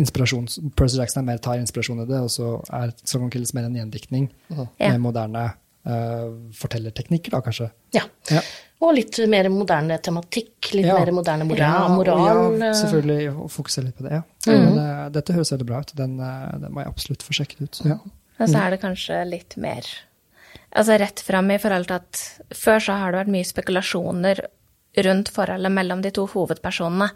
inspirasjon. 0.00 0.46
Percy 0.74 0.96
Jackson 0.98 1.20
er 1.22 1.26
mer 1.28 1.42
tar 1.44 1.60
inspirasjon 1.60 2.00
i 2.02 2.06
det, 2.08 2.22
og 2.24 2.30
så 2.32 2.54
er 2.72 2.94
Song 3.04 3.26
of 3.26 3.32
Kills 3.34 3.52
mer 3.54 3.68
en 3.68 3.76
gjendiktning 3.78 4.30
Ja. 4.48 4.64
med 4.80 5.00
moderne 5.04 5.44
uh, 5.86 6.32
fortellerteknikker, 6.56 7.30
da 7.36 7.42
kanskje. 7.44 7.68
Ja. 7.94 8.02
Ja. 8.32 8.40
Og 8.80 8.94
litt 8.96 9.20
mer 9.30 9.48
moderne 9.52 9.98
tematikk, 10.02 10.72
litt 10.72 10.88
Ja. 10.88 10.96
mer 10.98 11.12
moderne 11.12 11.44
moral. 11.44 11.60
Ja, 11.60 11.94
moral 11.94 12.58
ja, 12.58 12.70
eh, 12.70 12.74
selvfølgelig 12.80 13.36
å 13.44 13.50
fokusere 13.52 13.84
litt 13.90 13.96
på 14.00 14.08
det. 14.08 14.12
ja. 14.16 14.22
Men, 14.46 14.78
uh, 14.78 15.10
dette 15.14 15.36
høres 15.36 15.52
veldig 15.52 15.66
bra 15.68 15.80
ut. 15.84 15.94
Den, 15.94 16.18
uh, 16.18 16.58
den 16.58 16.72
må 16.72 16.80
jeg 16.82 16.88
absolutt 16.90 17.22
få 17.22 17.36
sjekket 17.38 17.60
ut. 17.62 17.80
Ja. 17.84 18.00
Og 18.40 18.48
så 18.48 18.58
er 18.64 18.70
det 18.74 18.80
kanskje 18.82 19.20
litt 19.30 19.56
mer 19.56 19.84
Altså 20.74 20.96
rett 20.98 21.20
fram 21.22 21.50
i 21.54 21.58
forhold 21.62 21.86
til 21.86 21.94
at 22.00 22.22
før 22.58 22.80
så 22.82 22.96
har 22.98 23.12
det 23.14 23.20
vært 23.22 23.32
mye 23.34 23.46
spekulasjoner 23.46 24.40
rundt 25.06 25.30
forholdet 25.34 25.72
mellom 25.74 26.02
de 26.02 26.10
to 26.14 26.24
hovedpersonene. 26.32 27.10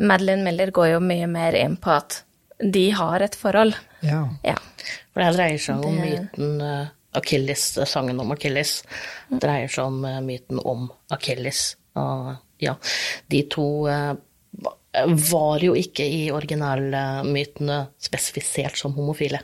Madeline 0.00 0.42
Miller 0.46 0.70
går 0.74 0.92
jo 0.94 1.00
mye 1.04 1.26
mer 1.30 1.54
inn 1.58 1.76
på 1.82 1.90
at 1.94 2.22
de 2.60 2.90
har 2.96 3.22
et 3.24 3.36
forhold. 3.38 3.74
Ja. 4.04 4.24
Ja. 4.46 4.56
For 5.12 5.22
det 5.22 5.34
dreier 5.36 5.58
seg 5.62 5.84
om 5.86 5.96
Det- 5.96 6.08
myten 6.08 6.60
eh, 6.66 6.88
Achilles, 7.14 7.76
eh, 7.78 7.84
sangen 7.86 8.20
om 8.20 8.30
Achilles. 8.32 8.82
dreier 9.30 9.68
seg 9.68 9.84
om 9.84 10.04
eh, 10.04 10.20
myten 10.20 10.58
om 10.64 10.90
Achilles. 11.10 11.76
Og 11.96 12.36
ja, 12.62 12.74
de 13.28 13.42
to 13.50 13.66
var 15.30 15.58
jo 15.62 15.74
ikke 15.78 16.02
i 16.04 16.30
originalmytene 16.34 17.86
spesifisert 18.02 18.76
som 18.76 18.92
homofile. 18.96 19.38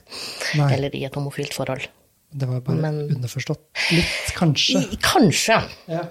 Nei. 0.59 0.73
Eller 0.75 0.95
i 0.97 1.05
et 1.07 1.15
homofilt 1.15 1.55
forhold. 1.55 1.87
Det 2.30 2.47
var 2.47 2.61
bare 2.61 2.76
Men- 2.76 3.11
underforstått. 3.16 3.61
Litt, 3.92 4.33
kanskje. 4.35 4.83
Kanskje. 5.00 5.62
Ja. 5.87 6.04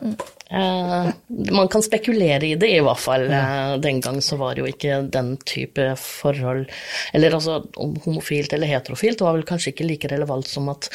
Eh, 0.52 1.08
man 1.52 1.68
kan 1.74 1.82
spekulere 1.84 2.46
i 2.52 2.56
det, 2.56 2.70
i 2.78 2.82
hvert 2.86 3.02
fall. 3.02 3.24
Eh, 3.34 3.76
den 3.82 4.02
gang 4.06 4.20
så 4.22 4.38
var 4.38 4.54
jo 4.60 4.68
ikke 4.70 5.00
den 5.10 5.32
type 5.42 5.88
forhold 5.98 6.68
Eller 7.18 7.34
altså 7.34 7.64
om 7.82 7.96
homofilt 8.06 8.54
eller 8.54 8.70
heterofilt 8.70 9.24
var 9.26 9.34
vel 9.40 9.48
kanskje 9.50 9.74
ikke 9.74 9.88
like 9.90 10.12
relevant 10.12 10.46
som 10.48 10.70
at 10.70 10.90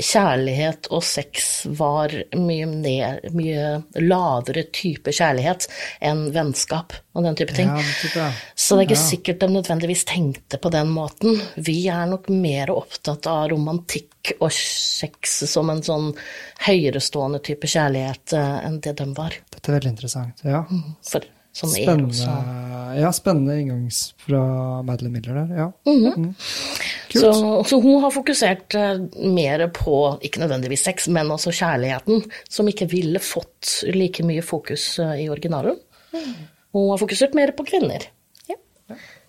kjærlighet 0.00 0.86
og 0.94 1.02
sex 1.04 1.66
var 1.76 2.12
mye, 2.38 2.66
ned, 2.70 3.24
mye 3.36 3.82
lavere 4.00 4.62
type 4.72 5.12
kjærlighet 5.12 5.66
enn 6.06 6.28
vennskap 6.32 6.94
og 7.18 7.24
den 7.26 7.36
type 7.36 7.52
ting. 7.56 7.68
Ja, 7.68 7.80
det 7.82 7.96
type. 8.04 8.28
Så 8.54 8.76
det 8.76 8.84
er 8.84 8.86
ikke 8.88 9.00
Ja. 9.00 9.08
sikkert 9.10 9.40
de 9.42 9.48
nødvendigvis 9.48 10.04
tenkte 10.08 10.60
på 10.62 10.70
den 10.72 10.88
måten. 10.94 11.40
Vi 11.56 11.88
er 11.88 12.06
nok 12.06 12.28
mer 12.30 12.70
opptatt 12.70 13.26
av 13.26 13.48
romantikk 13.50 14.34
og 14.40 14.52
sex 14.52 15.40
som 15.50 15.68
en 15.70 15.82
sånn 15.82 16.14
høyerestående 16.66 17.42
type 17.42 17.66
kjærlighet 17.66 18.32
eh, 18.36 18.66
enn 18.66 18.80
det 18.80 18.89
de 18.98 19.06
var. 19.16 19.36
Dette 19.52 19.70
er 19.70 19.78
veldig 19.78 19.92
interessant. 19.92 20.42
Ja. 20.46 20.64
For 21.06 21.26
sånn 21.56 21.74
er 21.78 21.92
også. 21.94 22.24
Spennende, 22.24 22.98
ja, 23.00 23.10
spennende 23.14 23.56
inngangs 23.60 24.02
fra 24.22 24.42
Madeline 24.86 25.14
Miller 25.16 25.40
der. 25.42 25.54
Ja. 25.64 25.68
Mhm. 25.90 26.10
Mm. 26.16 26.34
Kult. 27.10 27.24
Så, 27.24 27.30
så 27.66 27.80
hun 27.82 28.04
har 28.04 28.12
fokusert 28.14 28.74
eh, 28.78 29.00
mer 29.34 29.64
på, 29.74 29.96
ikke 30.22 30.44
nødvendigvis 30.44 30.84
sex, 30.86 31.08
men 31.10 31.32
også 31.34 31.50
kjærligheten, 31.50 32.22
som 32.46 32.68
ikke 32.70 32.86
ville 32.92 33.18
fått 33.18 33.80
like 33.96 34.22
mye 34.22 34.44
fokus 34.46 34.92
eh, 35.02 35.24
i 35.24 35.30
originalen. 35.32 35.78
Hun 36.70 36.92
har 36.92 37.00
fokusert 37.02 37.34
mer 37.34 37.50
på 37.58 37.66
kvinner. 37.66 38.06
Ja. 38.46 38.54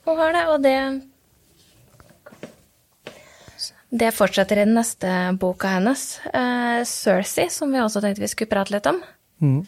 Hun 0.06 0.22
har 0.22 0.38
det, 0.38 0.44
og 0.54 0.62
det 0.62 0.78
Det 3.92 4.14
fortsetter 4.16 4.62
i 4.62 4.64
den 4.64 4.78
neste 4.78 5.10
boka 5.36 5.74
hennes, 5.74 6.22
uh, 6.32 6.80
Cersei, 6.88 7.50
som 7.52 7.74
vi 7.74 7.82
også 7.82 8.00
tenkte 8.00 8.24
vi 8.24 8.30
skulle 8.32 8.54
prate 8.54 8.72
litt 8.72 8.88
om. 8.88 9.02
Mm. 9.42 9.62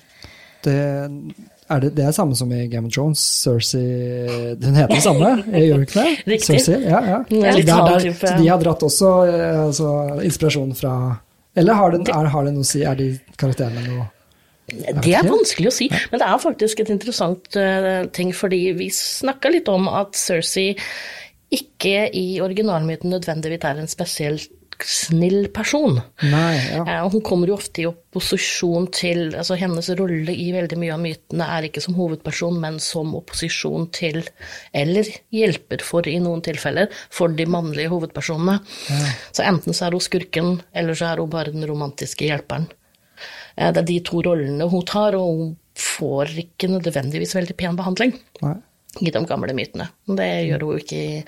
Det, 0.63 0.75
er 1.73 1.81
det, 1.83 1.89
det 1.97 2.05
er 2.07 2.13
samme 2.15 2.35
som 2.39 2.51
i 2.55 2.61
Game 2.71 2.87
of 2.87 2.93
Thrones. 2.95 3.19
Cersei 3.43 4.55
Den 4.61 4.77
heter 4.77 4.93
det 4.95 5.03
samme, 5.03 5.31
gjør 5.51 5.81
den 5.81 5.85
ikke 5.87 5.99
det? 5.99 6.15
Riktig. 6.33 6.47
Cersei, 6.47 6.79
ja, 6.85 7.01
ja. 7.09 7.19
Er 7.19 7.59
Der- 7.59 7.63
der- 7.65 8.13
Så 8.15 8.33
de 8.39 8.47
har 8.47 8.61
dratt 8.63 8.83
også 8.87 9.11
eh, 9.27 9.59
altså, 9.67 9.91
inspirasjon 10.23 10.75
fra 10.79 10.93
Eller 11.55 11.73
har 11.77 11.91
det, 11.91 12.07
er, 12.09 12.29
har 12.33 12.45
det 12.47 12.53
noe 12.55 12.65
å 12.65 12.69
si? 12.71 12.81
Er 12.87 12.95
de 12.97 13.09
karakterene 13.37 13.83
noe 13.89 14.07
Det 15.03 15.13
er 15.13 15.27
vanskelig 15.27 15.67
å 15.69 15.75
si, 15.75 15.89
men 16.11 16.21
det 16.21 16.27
er 16.27 16.39
faktisk 16.39 16.79
et 16.79 16.89
interessant 16.89 17.57
uh, 17.59 18.05
ting, 18.15 18.31
fordi 18.33 18.71
vi 18.77 18.87
snakka 18.95 19.51
litt 19.51 19.67
om 19.69 19.89
at 19.91 20.15
Cersei 20.15 20.71
ikke 21.53 22.07
i 22.15 22.39
originalmyten 22.41 23.11
nødvendigvis 23.13 23.67
er 23.69 23.81
en 23.83 23.91
spesielt 23.91 24.47
snill 24.81 25.47
person. 25.53 25.99
Nei, 26.23 26.55
ja. 26.73 26.83
Eh, 26.87 27.09
Hun 27.13 27.21
kommer 27.21 27.47
jo 27.47 27.55
ofte 27.57 27.83
i 27.83 27.87
opposisjon 27.89 28.87
til 28.91 29.33
altså 29.37 29.55
Hennes 29.59 29.89
rolle 29.99 30.33
i 30.33 30.49
veldig 30.55 30.77
mye 30.81 30.93
av 30.95 30.99
mytene 31.03 31.47
er 31.57 31.67
ikke 31.69 31.81
som 31.83 31.95
hovedperson, 31.97 32.59
men 32.59 32.79
som 32.83 33.13
opposisjon 33.15 33.89
til, 33.95 34.21
eller 34.73 35.05
hjelper 35.33 35.83
for 35.85 36.07
i 36.09 36.17
noen 36.23 36.41
tilfeller, 36.45 36.89
for 37.13 37.27
de 37.29 37.45
mannlige 37.45 37.91
hovedpersonene. 37.93 38.59
Så 39.31 39.43
enten 39.45 39.73
så 39.73 39.87
er 39.87 39.97
hun 39.97 40.01
skurken, 40.03 40.61
eller 40.73 40.93
så 40.97 41.11
er 41.13 41.21
hun 41.23 41.29
bare 41.29 41.53
den 41.53 41.65
romantiske 41.69 42.25
hjelperen. 42.29 42.67
Eh, 43.55 43.71
Det 43.71 43.77
er 43.83 43.89
de 43.93 43.99
to 44.01 44.21
rollene 44.25 44.69
hun 44.69 44.85
tar, 44.85 45.15
og 45.15 45.37
hun 45.37 45.57
får 45.75 46.33
ikke 46.47 46.67
nødvendigvis 46.69 47.35
veldig 47.35 47.55
pen 47.57 47.75
behandling 47.75 48.13
Nei. 48.41 48.55
i 49.01 49.09
de 49.09 49.25
gamle 49.25 49.53
mytene. 49.57 49.87
Det 50.07 50.31
gjør 50.49 50.65
hun 50.67 50.79
ikke 50.79 50.97
i, 51.01 51.23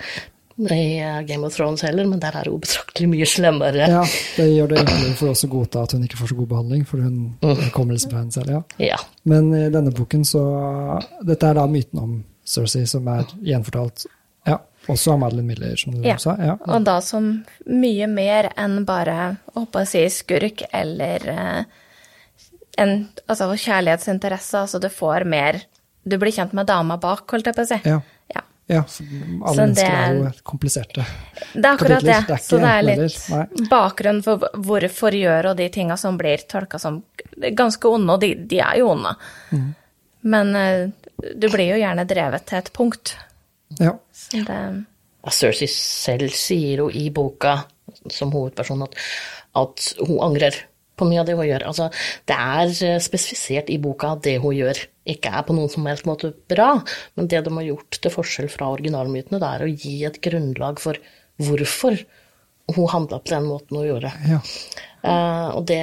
i 0.58 1.24
Game 1.28 1.44
of 1.44 1.54
Thrones 1.54 1.82
heller, 1.84 2.06
men 2.08 2.18
der 2.22 2.32
er 2.40 2.48
hun 2.50 2.60
betraktelig 2.60 3.08
mye 3.12 3.26
slemmere. 3.28 3.88
Ja, 3.92 4.02
det 4.36 4.46
gjør 4.54 4.68
det 4.70 4.78
enklere 4.80 5.16
for 5.18 5.28
oss 5.34 5.44
å 5.44 5.48
godta 5.52 5.82
at 5.84 5.92
hun 5.92 6.04
ikke 6.06 6.16
får 6.16 6.30
så 6.32 6.36
god 6.38 6.48
behandling, 6.48 6.86
for 6.88 6.96
hun 7.04 7.36
Mm. 7.42 7.70
kommer 7.72 7.92
liksom 7.94 8.10
fra 8.10 8.18
henne 8.22 8.32
selv. 8.32 8.48
ja. 8.50 8.62
Ja. 8.78 8.96
Men 9.24 9.52
i 9.54 9.68
denne 9.70 9.92
boken 9.92 10.24
så 10.24 11.02
Dette 11.26 11.42
er 11.50 11.54
da 11.54 11.66
myten 11.66 11.98
om 12.00 12.24
Cersei 12.46 12.86
som 12.86 13.06
er 13.08 13.24
gjenfortalt. 13.42 14.06
Ja, 14.46 14.58
også 14.88 15.12
av 15.12 15.18
Madeline 15.18 15.46
Miller, 15.46 15.76
som 15.76 15.92
du 15.94 16.08
Ja. 16.08 16.16
sa. 16.16 16.36
Ja. 16.38 16.56
Og 16.66 16.84
da 16.84 17.00
som 17.00 17.44
mye 17.66 18.06
mer 18.08 18.52
enn 18.56 18.84
bare 18.86 19.36
å 19.54 19.60
håpe 19.66 19.82
å 19.82 19.86
si 19.86 20.04
skurk 20.08 20.62
eller 20.72 21.28
eh, 21.28 21.64
en 22.78 23.08
altså 23.28 23.50
kjærlighetsinteresse. 23.56 24.54
Altså 24.54 24.80
du 24.80 24.88
får 24.88 25.24
mer 25.26 25.62
Du 26.08 26.16
blir 26.18 26.30
kjent 26.30 26.52
med 26.52 26.66
dama 26.68 26.96
bak, 26.96 27.26
holdt 27.32 27.44
jeg 27.46 27.54
på 27.56 27.62
å 27.62 27.66
si. 27.66 27.80
Ja. 27.84 28.00
Ja. 28.68 28.80
alle 28.82 29.54
Så 29.54 29.56
mennesker 29.56 29.74
det- 29.74 30.00
er 30.08 30.14
jo 30.16 30.30
kompliserte. 30.42 31.04
Det 31.54 31.64
er 31.64 31.68
akkurat 31.76 32.02
det. 32.02 32.14
Kapitler, 32.14 32.26
det 32.26 32.34
er 32.34 32.42
Så 32.42 32.58
det 32.58 32.70
er 32.72 32.82
litt 32.82 32.98
enten 33.30 33.68
bakgrunn 33.70 34.22
for 34.24 34.38
hvorfor 34.54 35.14
gjør 35.14 35.50
og 35.52 35.56
de 35.56 35.68
tinga 35.68 35.96
som 35.96 36.18
blir 36.18 36.38
tolka 36.48 36.78
som 36.82 37.02
ganske 37.54 37.84
onde, 37.88 38.10
og 38.12 38.20
de, 38.20 38.34
de 38.34 38.58
er 38.58 38.78
jo 38.78 38.88
onde. 38.90 39.14
Mm. 39.52 39.74
Men 40.24 40.56
eh, 40.56 40.88
du 41.38 41.48
blir 41.48 41.70
jo 41.76 41.80
gjerne 41.84 42.06
drevet 42.06 42.46
til 42.46 42.58
et 42.58 42.72
punkt. 42.72 43.14
Ja. 43.78 43.92
Så 44.12 44.44
det 44.44 44.84
Ja, 45.26 45.30
Cersei 45.30 45.66
selv 45.68 46.30
sier 46.30 46.76
jo 46.84 46.88
i 46.90 47.08
boka 47.10 47.64
som 48.10 48.30
hovedperson 48.30 48.82
at, 48.84 48.94
at 49.56 49.92
hun 50.06 50.18
angrer 50.22 50.54
på 50.96 51.08
mye 51.08 51.22
av 51.22 51.28
det 51.28 51.36
hun 51.36 51.48
gjør. 51.48 51.66
Altså, 51.68 51.88
det 52.28 52.36
er 52.36 52.74
eh, 52.88 53.00
spesifisert 53.04 53.70
i 53.72 53.78
boka 53.82 54.14
at 54.16 54.24
det 54.26 54.38
hun 54.42 54.56
gjør, 54.56 54.80
ikke 55.06 55.32
er 55.38 55.46
på 55.46 55.56
noen 55.56 55.70
som 55.72 55.86
helst 55.88 56.08
måte 56.08 56.32
bra, 56.50 56.72
men 57.18 57.30
det 57.30 57.44
de 57.46 57.54
har 57.58 57.68
gjort 57.68 58.00
til 58.02 58.14
forskjell 58.14 58.50
fra 58.52 58.72
originalmytene, 58.74 59.40
det 59.42 59.52
er 59.52 59.64
å 59.66 59.72
gi 59.72 59.96
et 60.08 60.20
grunnlag 60.24 60.82
for 60.82 60.98
hvorfor 61.42 62.00
hun 62.74 62.90
handla 62.90 63.20
på 63.22 63.30
den 63.30 63.46
måten 63.46 63.80
hun 63.80 63.88
gjorde. 63.92 64.12
ja. 64.32 64.42
Uh, 65.06 65.52
og 65.54 65.66
det 65.68 65.76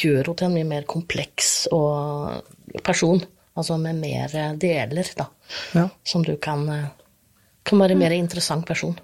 gjør 0.00 0.24
henne 0.24 0.32
til 0.34 0.46
en 0.48 0.54
mye 0.56 0.66
mer 0.66 0.86
kompleks 0.90 1.68
og 1.70 2.80
person, 2.82 3.20
altså 3.54 3.76
med 3.78 4.00
mer 4.00 4.32
deler, 4.58 5.10
da, 5.14 5.28
ja. 5.76 5.84
som 6.02 6.24
du 6.26 6.32
kan, 6.42 6.64
eh, 6.72 6.88
kan 7.62 7.78
være 7.78 7.94
en 7.94 8.00
mer 8.02 8.16
interessant 8.16 8.66
person. 8.66 8.96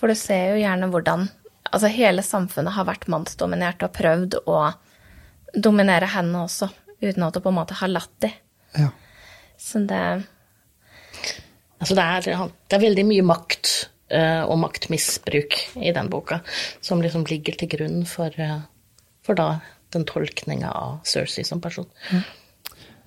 For 0.00 0.10
du 0.10 0.18
ser 0.18 0.56
jo 0.56 0.64
gjerne 0.64 0.90
hvordan 0.90 1.28
altså 1.70 1.90
hele 1.92 2.24
samfunnet 2.24 2.74
har 2.76 2.88
vært 2.88 3.08
mannsdominert 3.12 3.82
og 3.86 3.94
prøvd 3.96 4.38
å 4.46 4.60
dominere 5.56 6.08
henne 6.12 6.44
også, 6.44 6.68
uten 7.02 7.26
at 7.26 7.36
det 7.36 7.42
på 7.44 7.52
en 7.52 7.58
måte 7.58 7.76
har 7.78 7.92
latt 7.92 8.14
de. 8.24 8.32
ja. 8.78 8.92
Så 9.56 9.80
det 9.88 10.00
Altså 11.76 11.94
det, 11.96 12.02
er, 12.02 12.50
det 12.68 12.76
er 12.76 12.80
veldig 12.80 13.02
mye 13.04 13.24
makt 13.26 13.70
uh, 14.12 14.48
og 14.48 14.56
maktmisbruk 14.62 15.58
i 15.76 15.92
den 15.92 16.08
boka, 16.08 16.40
som 16.80 17.02
liksom 17.04 17.26
ligger 17.28 17.58
til 17.60 17.68
grunn 17.74 18.06
for, 18.08 18.32
uh, 18.40 18.62
for 19.26 19.36
da 19.36 19.58
den 19.92 20.06
tolkninga 20.08 20.70
av 20.72 20.98
Cersei 21.04 21.44
som 21.44 21.60
person. 21.60 21.88
Mm. 22.10 22.22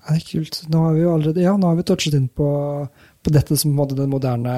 det 0.06 0.16
er 0.16 0.26
kult. 0.28 0.60
Nå 0.70 0.84
har 0.86 0.94
vi 0.96 1.02
jo 1.02 1.14
allerede, 1.16 1.44
ja, 1.44 1.56
nå 1.58 1.72
har 1.72 1.80
vi 1.80 1.86
touchet 1.90 2.16
inn 2.16 2.30
på, 2.30 2.48
på 3.20 3.32
dette 3.34 3.56
som 3.60 3.74
på 3.76 3.84
den 3.92 4.08
moderne 4.08 4.52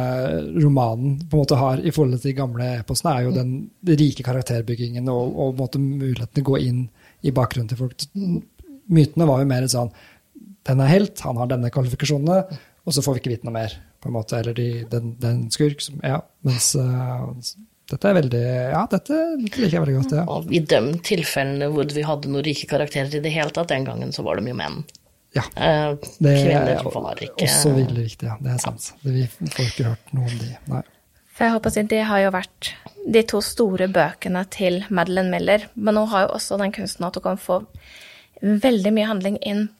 romanen 0.62 1.16
på 1.26 1.34
en 1.34 1.42
måte 1.42 1.58
har 1.58 1.80
i 1.82 1.90
forhold 1.90 2.20
til 2.20 2.30
de 2.30 2.38
gamle 2.38 2.68
eposene, 2.78 3.14
er 3.16 3.26
jo 3.26 3.32
den 3.34 3.54
rike 3.98 4.22
karakterbyggingen 4.26 5.08
og, 5.10 5.32
og 5.34 5.56
måte 5.58 5.80
muligheten 5.82 6.36
til 6.36 6.44
å 6.44 6.50
gå 6.52 6.60
inn 6.68 6.84
i 7.26 7.32
bakgrunnen 7.34 7.70
til 7.72 7.80
folk. 7.80 8.06
Mytene 8.92 9.26
var 9.26 9.42
jo 9.42 9.48
mer 9.50 9.66
sånn 9.70 9.90
Den 10.66 10.80
er 10.82 10.90
helt, 10.92 11.18
han 11.26 11.38
har 11.40 11.50
denne 11.50 11.70
kvalifikasjonene, 11.74 12.38
og 12.86 12.94
så 12.94 13.02
får 13.02 13.16
vi 13.16 13.22
ikke 13.22 13.34
vite 13.34 13.48
noe 13.48 13.56
mer. 13.56 13.74
på 14.02 14.10
en 14.10 14.14
måte, 14.14 14.38
Eller 14.38 14.54
de, 14.54 14.84
den, 14.90 15.16
den 15.18 15.44
skurk 15.50 15.82
som 15.82 15.98
Ja. 16.06 16.20
Mens 16.46 16.72
uh, 16.78 17.30
dette 17.90 18.08
er 18.08 18.14
veldig 18.20 18.42
Ja, 18.46 18.86
dette, 18.90 19.18
dette 19.42 19.42
liker 19.42 19.66
jeg 19.74 19.82
veldig 19.82 19.98
godt. 20.00 20.14
ja. 20.18 20.24
Og 20.30 20.50
i 20.54 20.62
de 20.62 20.80
tilfellene 21.02 21.70
hvor 21.74 21.90
vi 21.90 22.06
hadde 22.06 22.30
noen 22.30 22.46
rike 22.46 22.70
karakterer 22.70 23.18
i 23.18 23.22
det 23.22 23.34
hele 23.34 23.50
tatt, 23.50 23.70
den 23.74 23.86
gangen 23.90 24.14
så 24.14 24.22
var 24.22 24.38
de 24.38 24.50
jo 24.54 24.58
menn. 24.58 24.84
Ja. 25.34 25.42
Eh, 25.56 25.94
Det 26.20 26.32
kvinner 26.42 26.74
er 26.74 26.80
ikke 27.24 27.46
også 27.46 27.72
veldig 27.76 28.04
viktig, 28.04 28.28
ja. 28.28 28.36
Det 28.40 28.50
er 28.52 28.58
sant. 28.60 28.90
Det, 29.02 29.12
vi 29.14 29.26
får 29.54 29.70
ikke 29.70 29.86
hørt 29.88 30.12
noe 30.12 30.28
om 30.28 30.38
de. 30.38 30.50
Nei. 30.68 30.82
For 31.32 31.46
jeg 31.46 31.54
håper 31.54 31.70
å 31.70 31.72
si, 31.72 31.82
Det 31.88 32.02
har 32.04 32.18
jo 32.20 32.32
vært 32.34 32.72
de 33.16 33.22
to 33.22 33.40
store 33.40 33.88
bøkene 33.88 34.42
til 34.52 34.82
Madeleine 34.90 35.32
Miller. 35.32 35.68
Men 35.74 35.96
hun 35.96 36.10
har 36.12 36.26
jo 36.26 36.34
også 36.36 36.58
den 36.60 36.74
kunsten 36.76 37.06
at 37.08 37.16
hun 37.16 37.24
kan 37.24 37.40
få 37.40 37.62
veldig 38.42 38.92
mye 38.92 39.08
handling 39.08 39.38
inn 39.40 39.70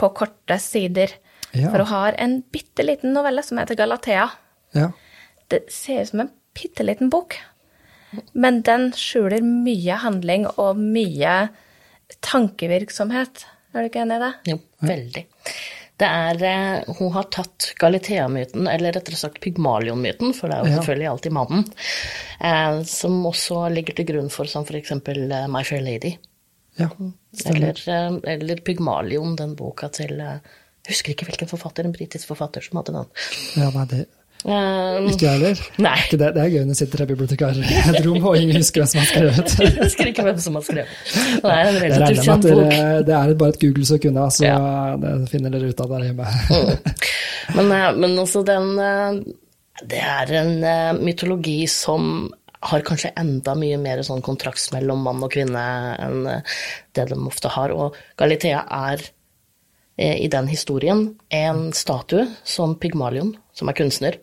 på 0.00 0.08
korte 0.16 0.56
sider. 0.62 1.12
Ja. 1.52 1.70
For 1.70 1.84
hun 1.84 1.92
har 1.92 2.16
en 2.18 2.38
bitte 2.52 2.84
liten 2.86 3.12
novelle 3.12 3.44
som 3.44 3.60
heter 3.60 3.76
Galatea. 3.76 4.30
Ja. 4.76 4.90
Det 5.52 5.66
ser 5.72 6.02
ut 6.02 6.08
som 6.08 6.24
en 6.24 6.32
bitte 6.56 6.84
liten 6.86 7.10
bok. 7.12 7.36
Men 8.32 8.62
den 8.64 8.90
skjuler 8.96 9.44
mye 9.44 9.98
handling 10.00 10.46
og 10.56 10.78
mye 10.80 11.48
tankevirksomhet. 12.24 13.44
Er 13.76 13.84
du 13.84 13.90
ikke 13.90 14.02
enig 14.06 14.16
i 14.16 14.22
det? 14.24 14.32
Jo, 14.52 14.58
veldig. 14.88 15.22
Det 15.96 16.08
er 16.12 16.42
eh, 16.44 16.94
Hun 16.98 17.12
har 17.14 17.28
tatt 17.32 17.70
Galitea-myten, 17.80 18.66
eller 18.68 18.92
rettere 18.96 19.16
sagt 19.16 19.38
Pygmalion-myten, 19.44 20.34
for 20.36 20.48
det 20.52 20.56
er 20.58 20.64
jo 20.66 20.72
Ja. 20.74 20.78
selvfølgelig 20.80 21.08
alltid 21.12 21.32
mannen, 21.36 21.64
eh, 22.40 22.82
som 22.88 23.16
også 23.28 23.62
ligger 23.72 23.96
til 23.96 24.08
grunn 24.10 24.28
for 24.32 24.44
som 24.50 24.64
eksempel 24.76 25.22
eh, 25.32 25.46
My 25.48 25.62
Fair 25.64 25.80
Lady. 25.84 26.16
Ja. 26.76 26.90
Eller, 27.48 27.80
eller 28.28 28.60
Pygmalion, 28.60 29.36
den 29.36 29.54
boka 29.56 29.88
til 29.88 30.18
Jeg 30.20 30.40
husker 30.92 31.14
ikke 31.14 31.24
hvilken 31.30 31.48
forfatter, 31.48 31.84
en 31.88 31.92
britisk 31.96 32.28
forfatter 32.28 32.60
som 32.62 32.76
hadde 32.82 32.92
den. 32.98 33.08
Ja, 33.56 33.70
nei, 33.72 33.86
det 33.90 34.02
Eh, 34.44 35.06
ikke 35.10 35.24
jeg 35.24 35.32
heller. 35.32 35.60
Nei. 35.82 35.94
Ikke 36.04 36.18
det, 36.20 36.28
det 36.36 36.42
er 36.42 36.50
gøy 36.52 36.60
når 36.60 36.74
det 36.74 36.78
sitter 36.78 37.00
tre 37.00 37.06
bibliotekarer 37.08 37.62
i 37.64 37.78
et 37.90 38.04
rom 38.06 38.26
og 38.30 38.36
ingen 38.38 38.60
husker 38.60 38.82
hvem 38.82 38.90
som 38.92 39.00
har 39.00 39.08
skrevet. 39.10 39.54
Jeg 39.64 39.74
husker 39.80 40.10
ikke 40.12 40.26
hvem 40.28 40.38
som 40.44 40.58
har 40.58 40.66
skrevet. 40.66 40.92
Det 41.16 41.54
er 41.54 41.70
en 41.70 41.78
relativt 41.82 42.04
regner 42.04 42.26
kjent 42.28 42.46
bok. 42.46 42.76
det 43.08 43.16
er 43.16 43.32
bare 43.40 43.54
et 43.54 43.60
Google-søk 43.64 44.06
unna, 44.12 44.26
så 44.30 44.44
Ja. 44.46 44.58
det 45.02 45.14
finner 45.32 45.50
dere 45.56 45.72
ut 45.72 45.80
av 45.82 45.94
der 45.96 46.04
hjemme. 46.06 46.28
Men, 47.56 47.72
eh, 47.72 47.88
men 47.96 48.16
også 48.22 48.44
den 48.46 48.72
eh, 48.82 49.18
Det 49.86 50.00
er 50.02 50.32
en 50.40 50.52
eh, 50.64 50.92
mytologi 51.00 51.66
som 51.70 52.28
har 52.66 52.82
kanskje 52.86 53.12
enda 53.20 53.52
mye 53.58 53.76
mer 53.78 54.00
sånn 54.06 54.22
kontrakt 54.24 54.70
mellom 54.72 55.02
mann 55.06 55.22
og 55.22 55.30
kvinne 55.34 55.64
enn 56.02 56.22
det 56.96 57.04
de 57.10 57.18
ofte 57.28 57.50
har. 57.52 57.70
Og 57.76 57.94
Galitea 58.18 58.62
er 58.72 59.02
i 60.00 60.26
den 60.32 60.48
historien 60.50 61.04
en 61.32 61.60
statue 61.76 62.24
som 62.44 62.74
Pygmalion, 62.80 63.30
som 63.56 63.68
er 63.70 63.76
kunstner, 63.78 64.18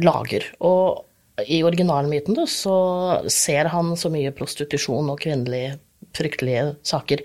lager. 0.00 0.46
Og 0.64 1.04
i 1.48 1.62
originalmyten 1.64 2.36
da, 2.36 2.44
så 2.48 2.76
ser 3.32 3.70
han 3.72 3.94
så 3.98 4.10
mye 4.12 4.32
prostitusjon 4.36 5.10
og 5.12 5.20
kvinnelige 5.22 5.78
fryktelige 6.16 6.64
saker 6.84 7.22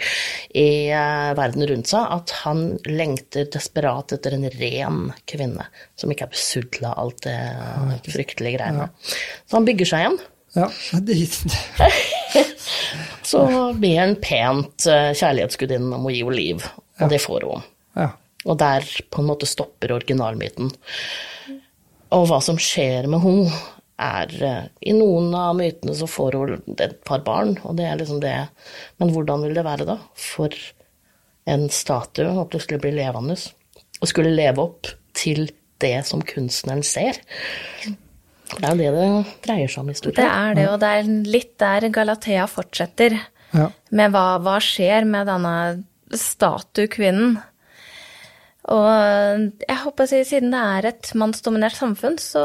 i 0.55 0.88
eh, 0.93 1.31
verden 1.36 1.65
rundt 1.67 1.89
seg 1.91 2.12
at 2.13 2.31
han 2.43 2.59
lengter 2.88 3.47
desperat 3.51 4.13
etter 4.15 4.36
en 4.38 4.45
ren 4.53 5.00
kvinne 5.27 5.65
som 6.00 6.13
ikke 6.13 6.27
er 6.27 6.36
besudla 6.36 6.93
av 6.93 7.00
alt 7.03 7.27
det 7.27 8.12
fryktelige 8.13 8.59
greiene. 8.59 8.88
Så 9.45 9.59
han 9.59 9.67
bygger 9.67 9.91
seg 9.91 10.05
igjen. 10.05 10.19
Ja, 10.57 10.67
Så 13.27 13.41
ber 13.77 13.97
han 14.00 14.15
pent 14.24 14.86
eh, 14.88 15.12
kjærlighetsgudinnen 15.17 15.91
om 15.97 16.07
å 16.07 16.13
gi 16.13 16.24
henne 16.24 16.38
liv, 16.38 16.63
og 17.01 17.12
det 17.12 17.19
får 17.21 17.45
hun. 17.50 17.65
Og 18.47 18.55
der 18.62 18.86
på 19.12 19.19
en 19.19 19.27
måte 19.27 19.50
stopper 19.50 19.91
originalmyten. 19.97 20.69
Og 22.15 22.27
hva 22.29 22.39
som 22.43 22.59
skjer 22.61 23.09
med 23.11 23.23
henne, 23.23 23.51
er 23.97 24.33
eh, 24.45 24.65
I 24.91 24.93
noen 24.93 25.31
av 25.33 25.55
mytene 25.57 25.95
så 25.97 26.05
får 26.09 26.35
hun 26.37 26.75
et 26.77 26.99
par 27.07 27.23
barn, 27.25 27.55
og 27.65 27.79
det 27.79 27.87
er 27.89 27.97
liksom 27.97 28.19
det. 28.21 28.35
Men 29.01 29.13
hvordan 29.13 29.45
vil 29.45 29.57
det 29.57 29.65
være 29.65 29.87
da? 29.89 29.97
For 30.13 30.53
en 31.49 31.65
statue 31.73 32.29
å 32.37 32.45
plutselig 32.51 32.81
bli 32.83 32.93
levende, 32.99 33.37
og 33.97 34.11
skulle 34.11 34.35
leve 34.35 34.67
opp 34.67 34.91
til 35.17 35.47
det 35.81 35.95
som 36.05 36.21
kunstneren 36.25 36.83
ser. 36.85 37.17
Det 38.47 38.63
er 38.63 38.77
jo 38.77 38.77
det 38.79 38.93
det 38.95 39.35
dreier 39.45 39.71
seg 39.71 39.83
om 39.83 39.91
i 39.91 39.97
Det 39.97 40.23
er 40.23 40.55
det, 40.55 40.67
og 40.71 40.79
det 40.81 40.93
er 40.99 41.11
litt 41.33 41.53
der 41.59 41.89
Galatea 41.93 42.47
fortsetter. 42.49 43.17
ja. 43.51 43.69
Med 43.89 44.13
hva, 44.13 44.37
hva 44.43 44.57
skjer 44.63 45.07
med 45.09 45.27
denne 45.27 45.55
statuekvinnen? 46.13 47.37
Og 48.67 49.47
jeg 49.63 49.79
håper 49.83 50.03
å 50.03 50.12
si, 50.12 50.21
siden 50.27 50.51
det 50.51 50.63
er 50.75 50.89
et 50.89 51.12
mannsdominert 51.15 51.77
samfunn, 51.77 52.17
så 52.19 52.43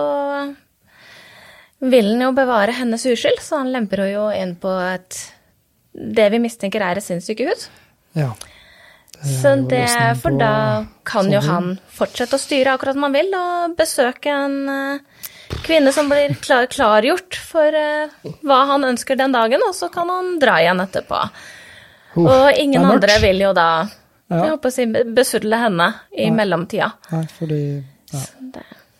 vil 1.83 2.13
han 2.13 2.27
jo 2.29 2.33
bevare 2.37 2.75
hennes 2.79 3.05
uskyld, 3.11 3.41
så 3.43 3.63
han 3.65 3.73
lemper 3.75 4.05
henne 4.05 4.15
jo 4.15 4.27
inn 4.39 4.55
på 4.63 4.71
et 4.87 5.19
det 5.93 6.29
vi 6.33 6.41
mistenker 6.41 6.85
er 6.85 7.01
et 7.01 7.05
sinnssykehus. 7.05 7.69
ja. 8.19 8.33
Så 9.23 9.53
det, 9.71 9.87
for 10.19 10.35
da 10.35 10.83
kan 11.07 11.29
jo 11.31 11.39
han 11.45 11.77
fortsette 11.95 12.35
å 12.35 12.43
styre 12.43 12.73
akkurat 12.75 12.97
som 12.97 13.05
han 13.07 13.15
vil, 13.15 13.29
og 13.39 13.77
besøke 13.79 14.33
en 14.35 14.57
eh, 14.73 15.29
kvinne 15.63 15.93
som 15.95 16.11
blir 16.11 16.35
klar, 16.43 16.67
klargjort 16.73 17.39
for 17.39 17.79
eh, 17.79 18.11
hva 18.43 18.59
han 18.73 18.89
ønsker 18.89 19.21
den 19.21 19.35
dagen, 19.37 19.63
og 19.63 19.77
så 19.79 19.93
kan 19.95 20.11
han 20.11 20.41
dra 20.43 20.57
igjen 20.65 20.83
etterpå. 20.83 21.21
Og 22.19 22.59
ingen 22.59 22.83
andre 22.83 23.21
vil 23.23 23.45
jo 23.47 23.53
da 23.57 23.69
Ja. 24.33 24.45
jeg 24.47 24.55
håper 24.57 24.71
å 24.71 24.75
si, 24.75 24.87
besudle 25.17 25.59
henne 25.61 25.89
i 26.17 26.31
mellomtida. 26.35 26.93
Nei, 27.13 27.25
fordi 27.39 27.63
ja. 28.13 28.23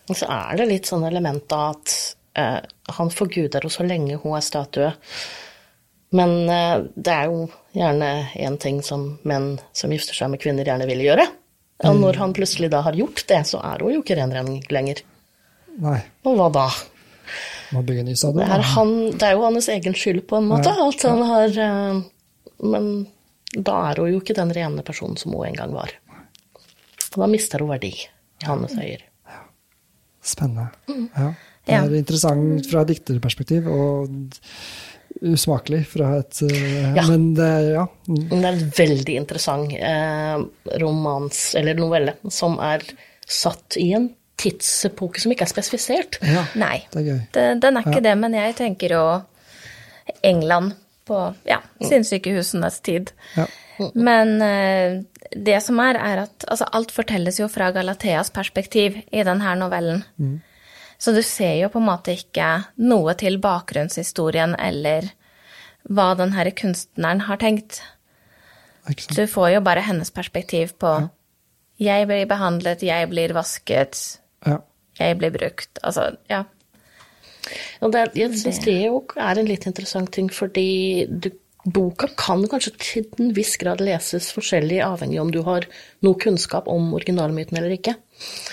Og 0.09 0.17
så 0.19 0.27
er 0.29 0.59
det 0.59 0.67
litt 0.69 0.89
sånn 0.89 1.05
element 1.07 1.53
av 1.55 1.77
at 1.77 1.93
eh, 2.39 2.59
han 2.97 3.11
forguder 3.13 3.63
henne 3.63 3.71
så 3.73 3.85
lenge 3.87 4.17
hun 4.23 4.35
er 4.37 4.43
statue. 4.45 4.91
Men 6.13 6.33
eh, 6.51 6.83
det 6.93 7.13
er 7.13 7.31
jo 7.31 7.45
gjerne 7.73 8.09
én 8.37 8.57
ting 8.61 8.81
som 8.85 9.05
menn 9.25 9.55
som 9.73 9.93
gifter 9.95 10.17
seg 10.17 10.33
med 10.33 10.41
kvinner, 10.43 10.67
gjerne 10.67 10.89
vil 10.89 11.05
gjøre. 11.07 11.25
Og 11.83 11.97
når 11.99 12.19
han 12.21 12.33
plutselig 12.35 12.69
da 12.71 12.83
har 12.85 12.95
gjort 12.95 13.25
det, 13.27 13.41
så 13.49 13.59
er 13.65 13.81
hun 13.83 13.95
jo 13.95 14.03
ikke 14.03 14.15
renrenning 14.19 14.61
lenger. 14.71 15.01
Nei, 15.83 15.97
Og 16.23 16.37
hva 16.37 16.51
da? 16.53 16.67
må 17.73 17.81
bygge 17.83 18.03
ny 18.05 18.13
stadion. 18.15 18.43
Det 18.43 18.51
er, 18.53 18.63
han, 18.75 18.91
det 19.17 19.25
er 19.27 19.33
jo 19.33 19.45
hans 19.47 19.67
egen 19.73 19.95
skyld, 19.97 20.21
på 20.29 20.37
en 20.37 20.47
måte. 20.51 20.69
Ja. 20.69 20.85
At 20.91 21.05
han 21.09 21.23
har 21.25 21.57
eh, 21.65 22.01
Men 22.63 22.89
da 23.53 23.77
er 23.91 24.01
hun 24.01 24.13
jo 24.13 24.21
ikke 24.21 24.35
den 24.37 24.53
rene 24.55 24.83
personen 24.85 25.17
som 25.19 25.33
hun 25.35 25.47
en 25.47 25.57
gang 25.57 25.73
var. 25.75 25.93
Og 27.13 27.21
da 27.21 27.29
mister 27.29 27.61
hun 27.61 27.73
verdi 27.73 27.93
i 27.93 28.45
hans 28.47 28.73
øyer. 28.77 29.03
Spennende. 30.23 30.69
Mm. 30.89 31.09
Ja. 31.15 31.31
Det 31.63 31.75
er 31.79 31.95
interessant 31.99 32.67
fra 32.67 32.81
et 32.83 32.91
dikterperspektiv, 32.91 33.67
og 33.71 34.09
usmakelig 35.23 35.83
fra 35.87 36.17
et 36.19 36.41
eh, 36.47 36.95
Ja. 36.97 37.05
Men 37.07 37.29
det 37.37 37.45
er 37.47 37.69
ja. 37.77 37.85
mm, 38.07 38.25
Det 38.31 38.39
er 38.41 38.49
en 38.51 38.73
veldig 38.79 39.15
interessant 39.21 39.75
eh, 39.77 40.77
romans, 40.81 41.43
eller 41.59 41.79
novelle, 41.79 42.17
som 42.33 42.57
er 42.59 42.83
satt 43.27 43.77
i 43.79 43.91
en 43.95 44.09
tidsepoke 44.39 45.21
som 45.21 45.31
ikke 45.31 45.45
er 45.45 45.53
spesifisert. 45.53 46.17
ja. 46.25 46.43
Nei, 46.59 46.81
Det 46.91 47.03
er 47.39 47.59
den 47.61 47.77
er 47.77 47.85
ikke 47.85 48.03
det, 48.03 48.15
men 48.19 48.33
jeg 48.35 48.57
tenker 48.59 48.97
jo 48.97 49.03
England 50.25 50.73
på 51.07 51.19
ja, 51.47 51.59
sinnssykehusenes 51.83 52.79
tid. 52.85 53.11
Ja. 53.37 53.47
Men 53.93 54.41
eh, 54.41 55.01
det 55.33 55.59
som 55.65 55.79
er, 55.81 55.97
er 55.97 56.23
at 56.27 56.45
altså, 56.47 56.67
alt 56.71 56.93
fortelles 56.93 57.39
jo 57.41 57.49
fra 57.51 57.71
Galateas 57.75 58.29
perspektiv 58.33 58.99
i 59.11 59.23
denne 59.25 59.55
novellen. 59.59 60.03
Så 60.97 61.11
du 61.11 61.23
ser 61.25 61.57
jo 61.59 61.71
på 61.73 61.81
en 61.81 61.89
måte 61.89 62.13
ikke 62.15 62.49
noe 62.79 63.15
til 63.19 63.39
bakgrunnshistorien 63.43 64.53
eller 64.61 65.09
hva 65.89 66.13
denne 66.15 66.45
kunstneren 66.55 67.25
har 67.27 67.41
tenkt. 67.41 67.81
Du 69.15 69.25
får 69.27 69.55
jo 69.57 69.63
bare 69.65 69.83
hennes 69.83 70.11
perspektiv 70.11 70.77
på 70.79 70.93
jeg 71.81 72.07
blir 72.07 72.27
behandlet, 72.29 72.83
jeg 72.85 73.09
blir 73.09 73.33
vasket, 73.33 74.19
Ja. 74.45 74.59
jeg 74.99 75.17
blir 75.17 75.31
brukt. 75.31 75.79
Altså, 75.83 76.15
ja. 76.29 76.43
Og 77.81 77.91
det, 77.93 78.07
jeg 78.15 78.33
syns 78.39 78.59
det 78.65 78.77
jo 78.85 79.03
er 79.17 79.39
en 79.39 79.49
litt 79.49 79.65
interessant 79.69 80.11
ting, 80.15 80.29
fordi 80.33 81.05
du, 81.09 81.29
boka 81.63 82.09
kan 82.19 82.41
kanskje 82.51 82.73
til 82.75 83.05
en 83.23 83.29
viss 83.35 83.53
grad 83.61 83.79
leses 83.79 84.25
forskjellig, 84.35 84.81
avhengig 84.83 85.21
om 85.21 85.29
du 85.31 85.41
har 85.47 85.63
noe 86.03 86.17
kunnskap 86.19 86.67
om 86.67 86.89
originalmyten 86.97 87.55
eller 87.57 87.71
ikke. 87.77 87.93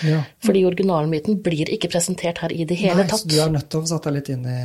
ja. 0.07 0.21
Fordi 0.45 0.61
originalmyten 0.69 1.41
blir 1.43 1.67
ikke 1.75 1.89
presentert 1.91 2.39
her 2.43 2.53
i 2.55 2.63
det 2.67 2.77
hele 2.79 3.03
Nei, 3.03 3.07
tatt. 3.11 3.25
Så 3.25 3.27
du 3.27 3.35
er 3.43 3.51
nødt 3.51 3.67
til 3.69 3.81
å 3.83 3.89
sette 3.91 4.07
deg 4.09 4.15
litt 4.21 4.31
inn 4.31 4.47
i 4.47 4.59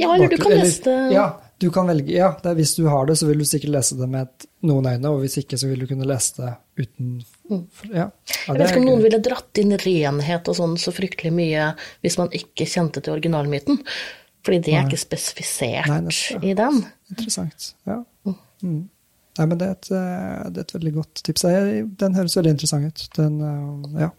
Ja, 0.00 0.14
eller 0.14 0.32
du 0.32 0.38
kan 0.40 0.52
lese 0.56 0.82
det- 0.84 1.12
Ja, 1.12 1.26
du 1.60 1.70
kan 1.70 1.86
velge. 1.92 2.08
Ja, 2.14 2.30
det 2.42 2.50
er, 2.50 2.54
hvis 2.54 2.74
du 2.76 2.86
har 2.88 3.04
det, 3.06 3.18
så 3.18 3.26
vil 3.28 3.38
du 3.38 3.44
sikkert 3.44 3.74
lese 3.76 3.98
det 4.00 4.08
med 4.08 4.22
et, 4.28 4.46
noen 4.62 4.86
øyne, 4.88 5.10
og 5.12 5.20
hvis 5.20 5.36
ikke, 5.42 5.58
så 5.60 5.68
vil 5.68 5.80
du 5.84 5.86
kunne 5.86 6.08
lese 6.08 6.40
det 6.40 6.86
uten 6.86 7.18
Ja. 7.48 7.60
ja 7.94 8.06
Jeg 8.48 8.58
vet 8.58 8.70
ikke 8.70 8.82
om 8.82 8.88
noen 8.90 9.04
ville 9.04 9.20
dratt 9.24 9.60
inn 9.60 9.74
renhet 9.80 10.50
og 10.50 10.56
sånn 10.58 10.76
så 10.80 10.92
fryktelig 10.94 11.32
mye 11.34 11.72
hvis 12.04 12.18
man 12.20 12.32
ikke 12.36 12.68
kjente 12.68 13.02
til 13.02 13.16
originalmyten. 13.16 13.80
Fordi 14.46 14.60
det 14.64 14.76
er 14.76 14.86
ikke 14.86 15.00
spesifisert 15.00 15.88
Nei, 15.90 15.98
nettopp. 16.06 16.44
i 16.46 16.54
den. 16.56 16.78
Interessant. 17.12 17.72
Ja. 17.88 17.98
Mm. 18.62 18.86
Nei, 19.38 19.46
men 19.46 19.58
det 19.60 19.66
er, 19.66 19.76
et, 19.76 19.90
eh, 19.94 20.46
det 20.50 20.62
er 20.62 20.66
et 20.66 20.74
veldig 20.74 20.92
godt 20.96 21.22
tips. 21.26 21.44
Den 22.00 22.16
høres 22.16 22.36
veldig 22.38 22.54
interessant 22.56 22.88
ut. 22.88 23.04
Den, 23.18 23.38
eh, 23.44 24.06
ja. 24.06 24.10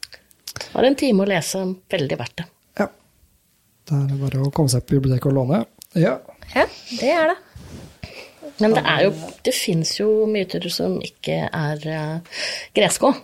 Har 0.74 0.88
en 0.88 0.98
time 1.00 1.26
å 1.26 1.30
lese, 1.30 1.64
veldig 1.92 2.20
verdt 2.20 2.42
det. 2.42 2.48
ja. 2.84 2.88
Da 3.90 4.04
er 4.04 4.08
det 4.12 4.20
bare 4.22 4.44
å 4.46 4.52
komme 4.54 4.70
seg 4.70 4.86
på 4.86 5.00
biblioteket 5.00 5.32
og 5.32 5.38
låne. 5.40 5.64
Ja. 5.98 6.20
ja, 6.54 6.66
det 7.00 7.10
er 7.10 7.32
det. 7.32 7.38
Men 8.60 8.76
det 8.76 8.84
er 8.86 9.04
jo 9.08 9.12
Det 9.46 9.54
fins 9.56 9.94
jo 10.00 10.10
myter 10.30 10.70
som 10.74 10.98
ikke 11.04 11.42
er 11.48 11.86
uh, 11.90 12.40
greske 12.76 13.12
òg. 13.12 13.20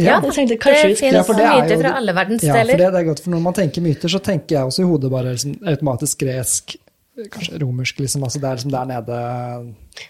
Ja, 0.00 0.20
det 0.24 0.32
finnes 0.32 0.54
er 0.56 0.94
myter 0.96 1.80
fra 1.82 1.90
alle 1.98 2.14
Ja, 2.40 2.54
for 2.64 2.70
det, 2.72 2.78
det 2.78 3.00
er 3.02 3.04
godt, 3.10 3.20
for 3.20 3.34
når 3.34 3.42
man 3.44 3.56
tenker 3.56 3.84
myter, 3.84 4.08
så 4.08 4.22
tenker 4.24 4.56
jeg 4.56 4.70
også 4.70 4.82
i 4.82 4.88
hodet 4.88 5.10
bare 5.12 5.34
liksom, 5.34 5.58
automatisk 5.68 6.22
gresk, 6.24 6.76
kanskje 7.34 7.60
romersk, 7.60 8.00
liksom. 8.00 8.24
Altså 8.24 8.40
det 8.40 8.48
er 8.48 8.56
liksom 8.56 8.72
der 8.72 8.88
nede. 8.88 9.18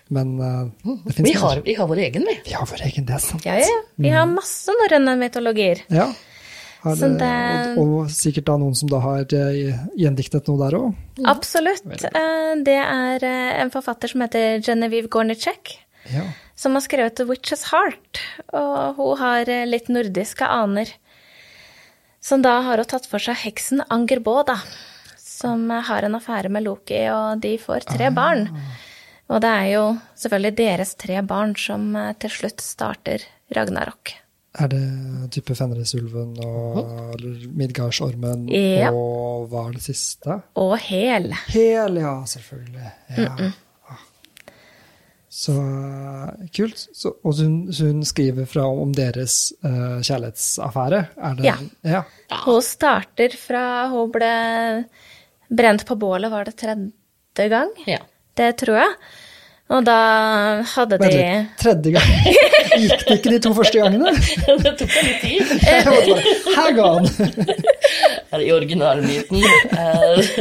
Men 0.08 0.37
uh, 0.38 0.92
det 1.06 1.16
fins 1.16 1.28
Vi 1.28 1.35
har, 1.35 1.62
vi 1.66 1.74
har 1.74 1.90
vår 1.90 2.02
egen, 2.06 2.28
vi. 2.30 2.37
Vi 2.46 2.54
har 2.54 2.68
vår 2.70 2.85
egen, 2.87 3.08
det 3.08 3.16
er 3.18 3.24
sant. 3.24 3.46
Ja, 3.48 3.58
ja. 3.58 3.80
Vi 3.96 4.12
har 4.14 4.28
masse 4.30 4.76
norrøne 4.78 5.16
mytologier. 5.18 5.82
Ja. 5.90 6.12
Har, 6.82 6.96
Så 6.98 7.08
det, 7.12 7.18
det- 7.18 7.76
og, 7.78 7.90
og 8.02 8.10
sikkert 8.10 8.44
da 8.48 8.56
noen 8.58 8.74
som 8.74 8.88
da 8.90 8.98
har 9.04 9.20
eh, 9.38 9.76
gjendiktet 9.98 10.48
noe 10.50 10.58
der 10.64 10.74
òg. 10.78 10.94
Absolutt. 11.30 11.84
Eh, 12.10 12.54
Det 12.66 12.74
er 12.78 13.22
eh, 13.24 13.60
en 13.62 13.70
forfatter 13.70 14.10
som 14.10 14.24
heter 14.24 14.58
Genevieve 14.66 15.08
Gornicek, 15.08 15.76
Ja. 16.10 16.24
som 16.58 16.74
har 16.74 16.82
skrevet 16.82 17.14
The 17.16 17.24
Witch's 17.28 17.68
Heart. 17.70 18.18
Og 18.52 18.96
hun 18.98 19.18
har 19.22 19.48
eh, 19.48 19.64
litt 19.66 19.86
nordiske 19.88 20.42
aner. 20.48 20.90
Som 22.22 22.42
da 22.42 22.60
har 22.62 22.78
hun 22.82 22.86
tatt 22.90 23.06
for 23.10 23.18
seg 23.22 23.34
heksen 23.44 23.82
Angerboda, 23.90 24.58
som 25.18 25.70
eh, 25.70 25.82
har 25.86 26.02
en 26.06 26.18
affære 26.18 26.50
med 26.50 26.64
Loki, 26.66 27.04
og 27.14 27.40
de 27.42 27.56
får 27.58 27.86
tre 27.94 28.10
barn. 28.14 28.48
Og 29.30 29.38
det 29.40 29.48
er 29.48 29.68
jo 29.76 29.84
selvfølgelig 30.18 30.56
deres 30.58 30.94
tre 30.98 31.22
barn 31.22 31.54
som 31.58 31.94
eh, 31.96 32.12
til 32.18 32.30
slutt 32.30 32.60
starter 32.60 33.22
Ragnarok. 33.54 34.16
Er 34.60 34.68
det 34.68 34.82
type 35.32 35.54
Fenrisulven 35.56 36.34
og 36.44 37.22
Midgardsormen 37.56 38.42
Ja. 38.52 38.90
og 38.92 39.46
hva 39.48 39.62
er 39.70 39.78
det 39.78 39.84
siste? 39.86 40.42
Og 40.60 40.74
Hel. 40.78 41.30
Hel, 41.54 41.96
ja, 42.02 42.18
selvfølgelig. 42.28 42.90
Ja. 43.16 43.30
Ah. 43.88 44.02
Så 45.32 45.54
eh, 45.56 46.44
kult. 46.52 46.84
Så, 46.92 47.14
og 47.24 47.38
hun, 47.40 47.56
hun 47.72 48.04
skriver 48.04 48.44
fra 48.44 48.66
om 48.68 48.92
deres 48.92 49.54
uh, 49.64 50.02
kjærlighetsaffære? 50.04 51.00
Er 51.16 51.34
det, 51.40 51.44
Ja. 51.48 51.56
ja. 51.88 52.02
Hun 52.44 52.60
starter 52.62 53.32
fra 53.40 53.64
hun 53.88 54.12
ble 54.12 54.32
brent 55.48 55.86
på 55.88 55.96
bålet, 55.96 56.28
var 56.32 56.44
det 56.44 56.58
tredje 56.60 57.48
gang? 57.48 57.72
Ja. 57.88 58.02
Det 58.36 58.52
tror 58.60 58.82
jeg. 58.84 58.92
Og 59.72 59.85
da 59.87 59.94
hadde 60.68 60.98
de 61.01 61.07
Vent 61.07 61.14
litt. 61.16 61.53
Tredje 61.62 61.92
gang. 61.94 62.09
Gikk 62.83 63.05
det 63.09 63.14
ikke 63.20 63.31
de 63.33 63.38
to 63.40 63.53
første 63.57 63.79
gangene? 63.81 64.11
det 64.64 64.72
tok 64.81 64.96
litt 65.07 65.22
tid. 65.22 65.53
Jeg 65.68 65.85
måtte 65.87 66.16
bare, 66.18 66.35
Her 66.57 66.75
ga 66.77 66.88
han! 66.96 67.07
Her 68.33 68.42
i 68.44 68.51
originalmyten. 68.53 69.38
eh, 69.79 70.33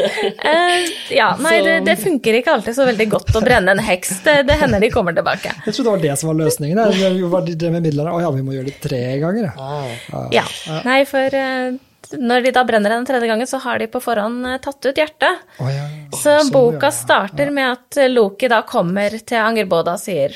eh, 0.52 0.90
Ja, 1.16 1.30
nei, 1.44 1.54
det, 1.64 1.78
det 1.88 1.96
funker 2.02 2.40
ikke 2.42 2.58
alltid 2.58 2.76
så 2.76 2.88
veldig 2.90 3.08
godt 3.14 3.32
å 3.40 3.44
brenne 3.46 3.76
en 3.78 3.84
heks. 3.84 4.18
Det, 4.26 4.36
det 4.50 4.58
hender 4.64 4.84
de 4.84 4.90
kommer 4.92 5.16
tilbake. 5.16 5.54
Jeg 5.68 5.78
trodde 5.78 5.86
det 5.88 5.94
var 5.96 6.04
det 6.10 6.18
som 6.20 6.32
var 6.34 6.42
løsningen. 6.42 6.82
Det 7.22 7.32
var 7.32 7.48
det 7.48 7.72
med 7.72 7.86
midlene. 7.88 8.12
Å 8.12 8.20
ja, 8.26 8.34
vi 8.36 8.44
må 8.44 8.58
gjøre 8.58 8.68
det 8.72 8.78
tre 8.84 9.02
ganger, 9.22 9.48
ja. 9.48 9.54
ah, 9.62 10.28
Ja. 10.34 10.44
Nei, 10.88 11.00
for 11.08 11.40
eh, 11.40 11.72
når 12.17 12.45
de 12.45 12.52
da 12.56 12.63
brenner 12.67 12.93
den 12.93 13.06
tredje 13.08 13.28
gangen, 13.30 13.47
så 13.47 13.60
har 13.63 13.80
de 13.82 13.88
på 13.91 14.02
forhånd 14.04 14.47
eh, 14.47 14.58
tatt 14.63 14.86
ut 14.86 14.97
hjertet. 14.97 15.43
Oh, 15.60 15.69
ja. 15.71 15.86
Så 16.15 16.38
Sånn, 16.39 16.52
boka 16.54 16.89
ja. 16.89 16.95
starter 16.95 17.52
med 17.54 17.71
at 17.78 18.02
Loki 18.12 18.50
da 18.52 18.62
kommer 18.67 19.15
til 19.19 19.39
Angerboda 19.41 19.95
og 19.97 20.04
sier 20.04 20.36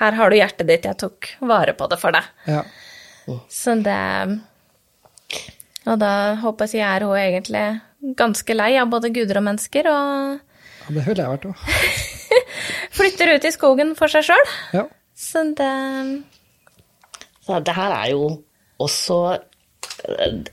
her 0.00 0.16
har 0.16 0.30
du 0.32 0.36
hjertet 0.38 0.68
ditt, 0.68 0.86
jeg 0.88 0.96
tok 0.96 1.26
vare 1.44 1.74
på 1.76 1.88
det 1.90 1.98
for 2.00 2.14
deg. 2.14 2.28
Ja. 2.48 2.62
Så 3.52 3.74
det 3.84 3.98
Og 5.86 5.98
da 6.00 6.12
håper 6.40 6.70
jeg 6.72 6.86
er 6.86 7.04
hun 7.04 7.18
egentlig 7.18 7.64
ganske 8.16 8.54
lei 8.56 8.72
av 8.80 8.88
både 8.90 9.10
guder 9.12 9.40
og 9.42 9.44
mennesker, 9.50 9.88
og 9.90 10.38
ja, 10.40 10.94
det 10.94 11.04
ville 11.04 11.26
jeg 11.26 11.34
vært 11.34 11.48
òg. 11.50 11.66
flytter 12.96 13.34
ut 13.36 13.44
i 13.44 13.52
skogen 13.54 13.92
for 13.98 14.12
seg 14.12 14.24
sjøl. 14.30 14.50
Ja. 14.76 14.86
Så 15.16 15.42
det 15.58 15.72
Så 17.44 17.60
det 17.66 17.74
her 17.76 17.92
er 17.98 18.10
jo 18.14 18.24
også 18.80 19.18
eh, 19.34 19.44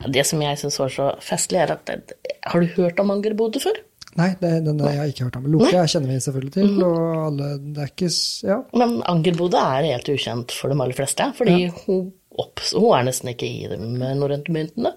Det 0.07 0.23
som 0.27 0.41
jeg 0.43 0.59
syns 0.61 0.79
var 0.81 0.93
så 0.93 1.11
festlig, 1.23 1.61
er 1.63 1.75
at 1.77 2.13
Har 2.47 2.63
du 2.63 2.67
hørt 2.77 2.99
om 2.99 3.13
Angerbode 3.13 3.61
før? 3.63 3.77
Nei, 4.17 4.31
det, 4.41 4.49
den 4.65 4.79
har 4.81 4.95
jeg 4.95 5.13
ikke 5.13 5.27
hørt 5.27 5.35
om. 5.37 5.47
Loke 5.53 5.83
kjenner 5.91 6.09
vi 6.09 6.19
selvfølgelig 6.25 6.53
til, 6.55 6.71
og 6.81 7.01
alle 7.27 7.49
Det 7.61 7.83
er 7.83 7.91
ikke 7.91 8.11
Ja. 8.49 8.59
Men 8.81 8.95
Angerbode 9.05 9.61
er 9.61 9.89
helt 9.91 10.09
ukjent 10.09 10.55
for 10.57 10.73
de 10.73 10.79
aller 10.79 10.97
fleste, 10.97 11.27
fordi 11.37 11.57
hun, 11.83 12.07
opp, 12.33 12.63
hun 12.73 12.89
er 12.97 13.05
nesten 13.11 13.33
ikke 13.33 13.49
i 13.49 13.67
de 13.69 13.77
norrøne 13.77 14.53
myntene. 14.53 14.95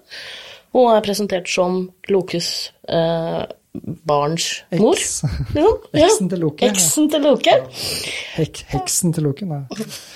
Hun 0.73 0.93
er 0.95 1.03
presentert 1.05 1.51
som 1.51 1.83
Lokes 2.09 2.71
eh, 2.89 3.43
barns 4.07 4.47
mor. 4.79 4.95
Eks. 4.97 5.19
Ja, 5.55 5.67
ja. 5.93 6.07
Eksen 6.07 6.31
til 6.31 6.41
Loke, 6.41 6.65
ja. 6.65 6.71
Eksen 6.73 7.11
til 7.11 7.25
Loke, 7.27 7.57
Hek, 8.39 8.63
heksen 8.71 9.13
til 9.15 9.27
Loke, 9.27 9.45
nei. 9.47 9.61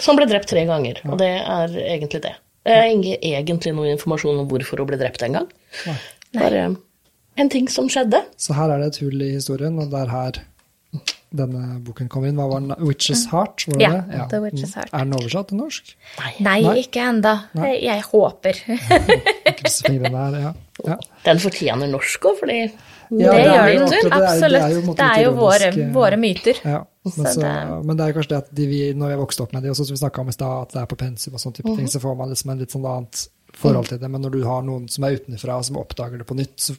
som 0.02 0.18
ble 0.18 0.28
drept 0.32 0.50
tre 0.50 0.66
ganger. 0.68 1.04
Og 1.06 1.20
det 1.22 1.30
er 1.44 1.78
egentlig 1.86 2.24
det. 2.26 2.34
Det 2.66 2.74
er 2.74 2.90
ingen 2.90 3.20
egentlig 3.22 3.76
noe 3.78 3.92
informasjon 3.94 4.40
om 4.42 4.48
hvorfor 4.50 4.82
hun 4.82 4.88
ble 4.90 4.98
drept 4.98 5.22
en 5.28 5.34
gang. 5.40 5.48
Bare 6.34 6.64
en 7.38 7.50
ting 7.52 7.68
som 7.70 7.88
skjedde. 7.92 8.24
Så 8.42 8.56
her 8.58 8.72
er 8.74 8.80
det 8.82 8.88
et 8.94 9.00
hull 9.04 9.22
i 9.22 9.32
historien, 9.36 9.78
og 9.80 9.92
det 9.92 10.00
er 10.06 10.12
her 10.14 10.40
denne 11.36 11.62
boken 11.84 12.08
kommer 12.08 12.30
inn. 12.32 12.38
Hva 12.40 12.46
var 12.48 12.62
den? 12.64 12.72
Witch's 12.88 13.26
Heart? 13.32 13.66
Var 13.68 13.76
det 13.78 13.84
Ja, 13.84 13.92
det? 14.08 14.22
The 14.32 14.40
Witch's 14.46 14.74
Heart. 14.78 14.90
Er 14.96 15.04
den 15.04 15.14
oversatt 15.18 15.50
til 15.52 15.58
norsk? 15.60 15.92
Nei, 16.22 16.32
Nei. 16.64 16.76
ikke 16.80 17.04
enda. 17.10 17.34
Jeg, 17.60 17.82
jeg 17.84 18.02
håper. 18.12 18.62
Der, 19.46 20.38
ja. 20.40 20.52
ja. 20.86 20.96
Den 21.26 21.40
fortjener 21.44 21.90
norsk 21.92 22.26
òg, 22.30 22.40
fordi 22.42 22.58
Ja, 22.62 22.70
det 23.12 23.26
er 23.28 23.46
gjør 23.46 23.68
jo 23.68 23.80
den. 23.80 23.84
akkurat 23.86 24.02
det. 24.02 24.02
Det 24.02 24.12
er- 24.12 24.28
Absolutt. 24.32 24.62
Det 24.62 24.66
er 24.66 24.76
jo, 24.76 24.94
Det 24.96 25.06
er 25.06 25.22
jo 25.24 25.32
våre, 25.38 25.68
eh, 25.70 25.94
våre 25.94 26.18
myter. 26.18 26.62
Ja, 26.66 26.80
men, 27.06 27.34
Så 27.34 27.84
men 27.86 27.98
det 27.98 28.06
er 28.08 28.14
kanskje 28.18 28.30
det 28.34 28.38
at 28.44 28.50
de, 28.56 28.66
vi, 28.68 28.82
når 28.98 29.10
jeg 29.14 29.20
vokste 29.22 29.44
opp 29.46 29.54
med 29.54 29.64
de, 29.64 29.70
og 29.70 29.76
som 29.78 29.86
vi 29.86 29.98
snakka 30.02 30.22
om 30.22 30.30
i 30.30 30.36
stad, 30.36 30.62
at 30.66 30.74
det 30.74 30.82
er 30.82 30.90
på 30.92 30.98
pensum 30.98 31.34
og 31.38 31.40
sånne 31.44 31.56
type 31.60 31.70
Mhm. 31.70 31.78
ting, 31.78 31.88
så 31.94 32.00
får 32.02 32.18
man 32.18 32.30
liksom 32.34 32.52
en 32.52 32.60
litt 32.60 32.72
sånn 32.74 32.86
annet 32.90 33.28
forhold 33.54 33.88
til 33.88 34.00
det. 34.00 34.10
Men 34.12 34.22
når 34.22 34.32
du 34.32 34.44
har 34.44 34.62
noen 34.64 34.90
som 34.90 35.04
er 35.04 35.16
utenfra, 35.20 35.64
som 35.64 35.78
oppdager 35.78 36.18
det 36.18 36.26
på 36.28 36.36
nytt, 36.36 36.58
så, 36.58 36.78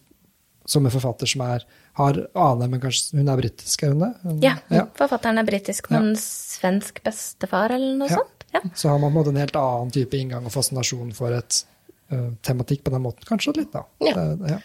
som 0.67 0.85
en 0.85 0.91
forfatter 0.91 1.27
som 1.31 1.41
er, 1.47 1.62
har 1.95 2.27
aner, 2.35 2.69
men 2.69 2.81
kanskje 2.81 3.15
hun 3.17 3.29
er 3.29 3.37
britisk, 3.39 3.83
er 3.85 3.89
hun 3.95 4.01
det? 4.01 4.15
Hun- 4.23 4.41
Ja, 4.43 4.57
ja. 4.71 4.85
forfatteren 4.99 5.39
er 5.39 5.45
britisk, 5.47 5.91
men 5.91 6.15
svensk 6.17 7.03
bestefar 7.05 7.71
eller 7.71 7.95
noe 7.97 8.09
Ja. 8.11 8.17
sånt. 8.17 8.45
Ja. 8.53 8.61
Så 8.75 8.89
har 8.89 8.99
man 8.99 9.12
på 9.12 9.19
en 9.19 9.25
måte 9.25 9.29
en 9.29 9.37
helt 9.37 9.57
annen 9.57 9.91
type 9.93 10.12
inngang 10.15 10.45
og 10.47 10.53
fascinasjon 10.53 11.12
for 11.15 11.33
et 11.33 11.65
uh, 12.12 12.31
tematikk 12.43 12.83
på 12.85 12.91
den 12.91 13.03
måten, 13.03 13.25
kanskje 13.27 13.57
litt, 13.57 13.73
da. 13.73 13.83
Ja. 14.01 14.15
Det, 14.15 14.51
ja. 14.51 14.59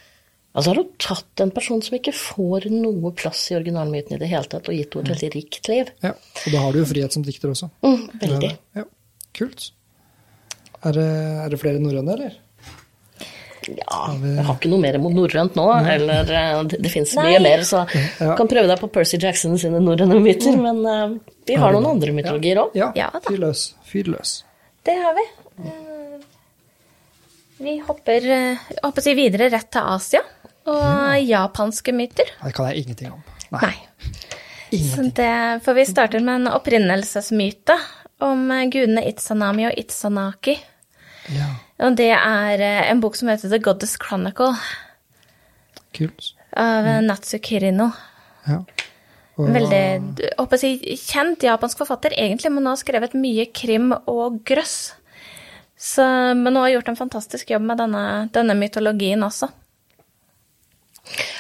Altså 0.52 0.74
har 0.74 0.82
du 0.82 0.88
tatt 1.00 1.40
en 1.46 1.52
person 1.56 1.80
som 1.86 1.96
ikke 1.96 2.12
får 2.16 2.66
noe 2.74 3.14
plass 3.16 3.46
i 3.54 3.56
originalmyten 3.56 4.18
i 4.18 4.20
det 4.20 4.28
hele 4.34 4.50
tatt, 4.52 4.68
og 4.68 4.76
gitt 4.76 4.94
henne 4.98 5.08
et 5.08 5.14
veldig 5.16 5.30
rikt 5.38 5.70
liv. 5.72 5.92
ja. 6.04 6.12
Og 6.12 6.48
da 6.52 6.64
har 6.66 6.74
du 6.76 6.82
jo 6.82 6.88
frihet 6.90 7.16
som 7.16 7.24
dikter 7.24 7.54
også. 7.54 7.70
Mm, 7.86 8.02
veldig. 8.20 8.50
Ja, 8.76 8.84
kult. 9.38 9.70
Er 10.84 10.98
det, 10.98 11.06
er 11.46 11.54
det 11.54 11.60
flere 11.62 11.80
norrøne, 11.80 12.18
eller? 12.18 12.36
Ja, 13.70 13.98
jeg 14.18 14.44
har 14.48 14.56
ikke 14.58 14.72
noe 14.72 14.82
mer 14.82 14.96
mot 14.98 15.14
norrønt 15.14 15.54
nå, 15.56 15.66
eller 15.94 16.32
eh, 16.34 16.54
det, 16.72 16.80
det 16.82 16.90
fins 16.92 17.12
mye 17.20 17.38
mer, 17.44 17.62
så 17.68 17.84
Ja. 17.94 18.34
kan 18.40 18.50
prøve 18.50 18.66
deg 18.72 18.80
på 18.82 18.90
Percy 18.92 19.20
Jackson 19.22 19.54
sine 19.62 19.80
norrøne 19.86 20.18
myter, 20.20 20.58
men 20.58 20.82
uh, 20.82 21.14
vi 21.46 21.60
har 21.62 21.76
noen 21.76 21.92
andre 21.94 22.16
mytologier 22.18 22.58
òg. 22.64 22.74
Ja, 22.76 22.90
Ja 22.98 23.12
fyr 23.28 23.38
løs. 23.46 23.68
Fyr 23.86 24.10
løs. 24.10 24.40
Det 24.84 24.98
har 24.98 25.14
vi. 25.14 25.28
Eh, 27.62 27.66
Vi 27.66 27.78
hopper 27.86 28.26
hopper 28.84 29.02
å 29.02 29.06
si, 29.06 29.14
videre 29.18 29.50
rett 29.54 29.70
til 29.72 29.86
Asia 29.86 30.22
og 30.66 31.18
japanske 31.26 31.94
myter. 31.94 32.26
Det 32.42 32.54
kan 32.58 32.68
jeg 32.70 32.84
ingenting 32.84 33.12
om. 33.14 33.22
Nei. 33.54 33.62
Nei. 33.62 33.76
Ingenting. 34.72 35.10
det, 35.18 35.64
for 35.66 35.76
vi 35.76 35.84
starter 35.86 36.22
med 36.24 36.42
en 36.46 36.52
opprinnelsesmyte 36.56 37.76
om 38.24 38.46
eh, 38.56 38.68
gudene 38.72 39.04
Itsanami 39.10 39.66
og 39.68 39.76
Itsanaki. 39.82 40.56
Ja, 41.32 41.50
Og 41.86 41.98
det 42.00 42.12
er 42.16 42.62
eh, 42.64 42.86
en 42.92 43.02
bok 43.04 43.18
som 43.20 43.28
heter 43.30 43.52
The 43.52 43.60
Goddess 43.62 43.98
Chronicle 44.02 44.54
kult. 45.94 46.32
av 46.56 46.86
Mm. 46.86 46.88
eh, 46.88 47.02
Natsu 47.10 47.38
Kirino. 47.40 47.90
Ja. 48.48 48.62
Og, 49.38 49.48
Veldig 49.50 49.84
jeg 50.62 50.98
kjent 51.00 51.44
japansk 51.46 51.78
forfatter, 51.80 52.12
egentlig, 52.16 52.52
men 52.52 52.64
nå 52.66 52.74
har 52.74 52.80
skrevet 52.82 53.14
mye 53.18 53.46
krim 53.56 53.92
og 54.08 54.42
grøss. 54.46 54.94
Så, 55.82 56.06
men 56.38 56.54
nå 56.54 56.62
har 56.62 56.76
gjort 56.76 56.92
en 56.92 57.00
fantastisk 57.00 57.50
jobb 57.50 57.66
med 57.72 57.80
denne, 57.82 58.06
denne 58.36 58.54
mytologien 58.58 59.24
også. 59.26 59.50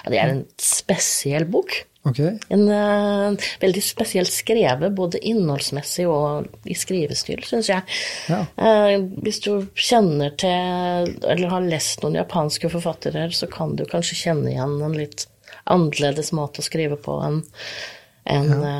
Ja, 0.01 0.09
det 0.09 0.17
er 0.17 0.31
en 0.33 0.45
spesiell 0.57 1.45
bok. 1.45 1.75
Okay. 2.09 2.39
En 2.49 2.63
uh, 2.65 3.49
veldig 3.61 3.83
spesielt 3.85 4.33
skrevet, 4.33 4.95
både 4.97 5.21
innholdsmessig 5.29 6.07
og 6.09 6.49
i 6.65 6.73
skrivestil, 6.73 7.43
syns 7.45 7.69
jeg. 7.69 7.85
Ja. 8.33 8.41
Uh, 8.57 9.05
hvis 9.21 9.43
du 9.45 9.51
kjenner 9.77 10.33
til, 10.41 11.13
eller 11.21 11.53
har 11.53 11.69
lest 11.69 12.01
noen 12.01 12.17
japanske 12.17 12.73
forfattere, 12.73 13.29
så 13.37 13.45
kan 13.51 13.77
du 13.77 13.85
kanskje 13.85 14.17
kjenne 14.23 14.49
igjen 14.55 14.79
en 14.81 14.97
litt 14.97 15.27
annerledes 15.69 16.33
måte 16.33 16.63
å 16.63 16.65
skrive 16.65 16.97
på 16.97 17.21
enn 17.21 17.43
enn 18.29 18.49
ja. 18.51 18.73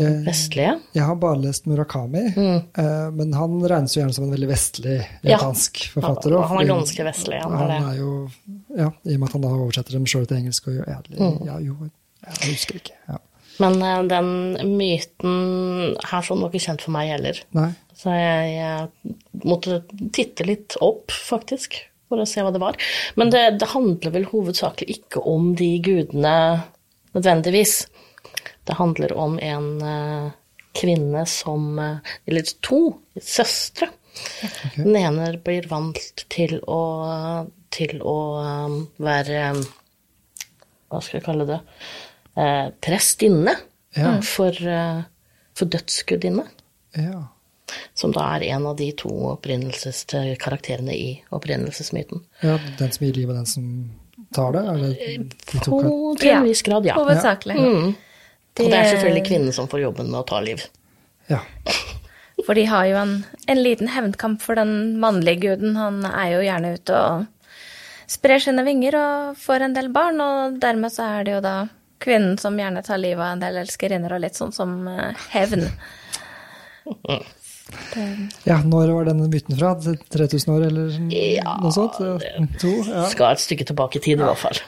Jeg- 0.00 0.24
vestlige. 0.26 0.72
jeg 0.94 1.02
har 1.06 1.14
bare 1.16 1.38
lest 1.42 1.66
Murakami, 1.66 2.24
mm. 2.34 3.14
men 3.16 3.32
han 3.32 3.60
regnes 3.60 3.94
jo 3.94 4.02
gjerne 4.02 4.14
som 4.14 4.24
en 4.24 4.32
veldig 4.34 4.48
vestlig 4.50 4.96
Ja. 5.22 5.38
forfatter. 5.38 6.34
Han- 6.38 6.48
han 6.48 6.58
er 6.64 6.68
ganske 6.74 7.04
vestlig, 7.06 7.40
han 7.42 7.52
er 7.52 7.56
Han 7.56 7.68
det. 7.68 7.78
er 7.88 7.98
jo, 7.98 8.30
ja, 8.76 8.90
I 9.06 9.14
og 9.14 9.20
med 9.20 9.28
at 9.28 9.32
han 9.32 9.42
da 9.42 9.48
oversetter 9.48 9.92
dem 9.92 10.04
sjøl 10.04 10.26
til 10.26 10.36
engelsk 10.38 10.68
og 10.68 10.74
gjør 10.74 10.88
edelig 10.98 11.18
Mm. 11.18 11.46
Ja, 11.46 11.58
jo, 11.58 11.76
jeg 12.26 12.52
husker 12.52 12.74
ikke. 12.80 12.92
Ja. 13.08 13.18
Men 13.60 13.82
eh, 13.82 14.02
den 14.06 14.78
myten 14.78 15.96
her 16.04 16.22
sånn 16.22 16.40
var 16.40 16.50
ikke 16.50 16.66
kjent 16.68 16.80
for 16.84 16.92
meg 16.94 17.08
heller. 17.10 17.40
Nei. 17.54 17.72
Så 17.98 18.10
jeg, 18.14 18.52
jeg 18.54 19.14
måtte 19.44 19.82
titte 20.14 20.46
litt 20.46 20.76
opp, 20.80 21.08
faktisk, 21.10 21.74
for 22.08 22.18
å 22.22 22.26
se 22.26 22.40
hva 22.40 22.52
det 22.52 22.60
var. 22.62 22.76
Men 23.16 23.30
det, 23.30 23.58
det 23.58 23.68
handler 23.68 24.10
vel 24.14 24.24
hovedsakelig 24.30 24.88
ikke 25.00 25.24
om 25.26 25.54
de 25.58 25.72
gudene 25.82 26.36
nødvendigvis. 27.14 27.86
Det 28.68 28.76
handler 28.76 29.14
om 29.16 29.38
en 29.40 29.68
eh, 29.82 30.26
kvinne 30.76 31.22
som 31.30 31.78
eh, 31.80 31.96
Eller 32.28 32.44
to 32.64 32.80
søstre. 33.16 33.88
Den 34.76 34.96
ene 34.98 35.30
blir 35.44 35.68
vant 35.70 35.98
til 36.32 36.58
å, 36.68 36.80
til 37.74 38.02
å 38.02 38.16
eh, 38.42 38.76
være 39.08 39.40
Hva 40.88 41.00
skal 41.04 41.18
jeg 41.20 41.26
kalle 41.26 41.46
det? 41.48 41.58
Eh, 42.38 42.68
prestinne 42.84 43.56
Ja. 43.96 44.18
for, 44.22 44.52
for 45.56 45.66
dødsgudinne. 45.72 46.44
Ja. 46.94 47.22
Som 47.96 48.12
da 48.14 48.26
er 48.36 48.44
en 48.52 48.66
av 48.68 48.76
de 48.78 48.90
to 48.96 49.08
opprinnelseskarakterene 49.32 50.92
i 50.94 51.08
opprinnelsesmyten. 51.34 52.20
ja. 52.44 52.58
Den 52.78 52.92
som 52.92 53.06
gir 53.06 53.16
liv, 53.16 53.28
og 53.32 53.36
den 53.40 53.48
som 53.48 53.64
tar 54.36 54.52
det? 54.54 54.62
Eller 54.74 54.92
de 55.50 55.62
to 55.64 55.72
På 55.72 56.14
til 56.20 56.30
en 56.36 56.46
viss 56.46 56.62
grad, 56.62 56.86
ja. 56.86 56.94
Hovedsakelig. 57.00 57.56
Mm. 57.58 57.96
Og 58.58 58.66
det 58.66 58.78
er 58.78 58.90
selvfølgelig 58.92 59.24
kvinnen 59.28 59.54
som 59.54 59.68
får 59.70 59.84
jobben 59.86 60.10
med 60.10 60.20
å 60.20 60.26
ta 60.28 60.42
liv. 60.44 60.64
ja. 61.30 61.44
For 62.46 62.54
de 62.54 62.68
har 62.70 62.84
jo 62.86 62.94
en, 63.00 63.12
en 63.50 63.58
liten 63.62 63.88
hevnkamp 63.90 64.38
for 64.42 64.54
den 64.54 65.00
mannlige 65.02 65.40
guden. 65.42 65.74
Han 65.74 66.04
er 66.06 66.36
jo 66.36 66.44
gjerne 66.46 66.70
ute 66.78 66.94
og 66.94 67.48
sprer 68.06 68.38
sine 68.38 68.62
vinger 68.62 68.94
og 68.94 69.40
får 69.42 69.66
en 69.66 69.74
del 69.74 69.90
barn, 69.90 70.22
og 70.22 70.60
dermed 70.62 70.94
så 70.94 71.08
er 71.18 71.26
det 71.26 71.34
jo 71.34 71.40
da 71.44 71.56
kvinnen 71.98 72.38
som 72.38 72.54
gjerne 72.58 72.84
tar 72.86 73.00
livet 73.02 73.24
av 73.24 73.34
en 73.34 73.42
del 73.42 73.58
elskerinner 73.64 74.14
og 74.14 74.22
litt 74.22 74.38
sånn 74.38 74.54
som 74.54 74.78
eh, 74.86 75.26
hevn. 75.34 75.66
ja, 78.46 78.56
når 78.64 78.92
var 78.96 79.08
denne 79.10 79.26
myten 79.30 79.56
fra? 79.58 79.74
3000 80.14 80.52
år, 80.54 80.64
eller 80.68 80.94
Ja, 81.12 81.56
noe 81.62 81.72
sånt? 81.74 81.98
To? 82.62 82.70
Ja. 82.86 83.04
Skal 83.12 83.34
et 83.36 83.42
stykke 83.42 83.66
tilbake 83.68 84.00
i 84.00 84.02
tid, 84.04 84.18
i 84.18 84.24
hvert 84.24 84.40
fall. 84.40 84.60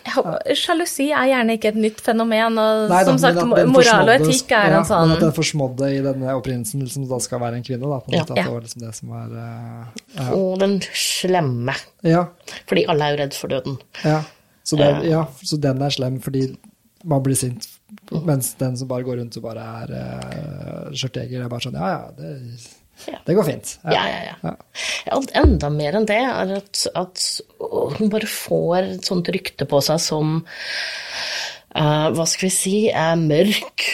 Sjalusi 0.59 1.09
er 1.17 1.31
gjerne 1.33 1.57
ikke 1.59 1.73
et 1.73 1.79
nytt 1.81 2.03
fenomen, 2.05 2.59
og 2.61 2.91
Nei 2.93 3.03
som 3.09 3.17
da, 3.21 3.31
sagt, 3.31 3.41
moral 3.73 4.11
og 4.11 4.15
etikk 4.17 4.53
er 4.57 4.75
ja, 4.75 4.81
en 4.83 4.89
sånn 4.89 5.09
Men 5.09 5.17
at 5.17 5.25
den 5.27 5.37
forsmådde 5.37 5.91
i 5.97 6.03
denne 6.05 6.37
opprinnelsen 6.41 6.85
liksom, 6.85 7.09
da 7.11 7.21
skal 7.25 7.43
være 7.45 7.61
en 7.61 7.67
kvinne, 7.67 7.89
da. 7.89 8.01
På 8.05 8.13
en 8.13 8.19
Ja. 8.19 8.25
måte, 8.27 8.37
at 8.37 8.45
det 8.45 8.55
var 8.55 8.67
liksom 8.69 8.85
det 8.87 8.95
som 9.01 9.15
var 9.17 9.37
eh, 9.47 10.03
ja. 10.19 10.29
Og 10.37 10.59
den 10.61 10.79
slemme. 10.93 11.77
ja. 12.07 12.27
Fordi 12.69 12.85
alle 12.91 13.05
er 13.09 13.17
jo 13.17 13.23
redd 13.25 13.35
for 13.39 13.49
døden. 13.53 13.79
Ja. 14.05 14.21
Så, 14.65 14.77
det, 14.79 14.91
ja, 15.09 15.25
så 15.43 15.57
den 15.59 15.81
er 15.83 15.91
slem 15.91 16.21
fordi 16.23 16.45
man 17.09 17.23
blir 17.25 17.35
sint, 17.39 17.65
mens 18.13 18.53
den 18.61 18.77
som 18.77 18.87
bare 18.91 19.03
går 19.07 19.17
rundt 19.23 19.37
og 19.41 19.43
bare 19.47 19.63
er 19.83 19.95
uh, 19.97 20.91
skjørtjeger, 20.93 21.41
er 21.43 21.49
bare 21.51 21.65
sånn 21.65 21.79
ja 21.81 21.89
ja, 21.95 22.03
det, 22.19 22.35
Ja. 22.61 22.77
Det 23.27 23.35
går 23.37 23.47
fint. 23.47 23.73
Ja, 23.85 24.03
ja, 24.09 24.35
ja. 24.43 24.53
Ja, 25.07 25.19
enda 25.41 25.71
mer 25.73 25.97
enn 25.99 26.07
det 26.09 26.19
er 26.21 26.55
at, 26.59 26.85
at 26.99 27.25
hun 27.99 28.13
bare 28.13 28.29
får 28.31 28.79
et 28.97 29.09
sånt 29.09 29.29
rykte 29.33 29.67
på 29.69 29.81
seg 29.85 30.01
som 30.03 30.39
uh, 30.45 32.09
Hva 32.15 32.27
skal 32.29 32.49
vi 32.49 32.53
si 32.55 32.77
er 32.91 33.19
mørk. 33.21 33.87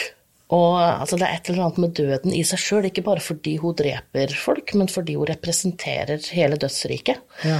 Og 0.55 0.77
altså, 0.79 1.17
det 1.19 1.27
er 1.27 1.35
et 1.35 1.49
eller 1.51 1.65
annet 1.65 1.81
med 1.83 1.95
døden 1.97 2.31
i 2.31 2.43
seg 2.47 2.61
sjøl, 2.63 2.85
ikke 2.87 3.03
bare 3.03 3.19
fordi 3.19 3.57
hun 3.59 3.75
dreper 3.75 4.31
folk, 4.31 4.71
men 4.79 4.87
fordi 4.87 5.17
hun 5.19 5.27
representerer 5.27 6.23
hele 6.37 6.55
dødsriket. 6.61 7.19
Ja. 7.43 7.57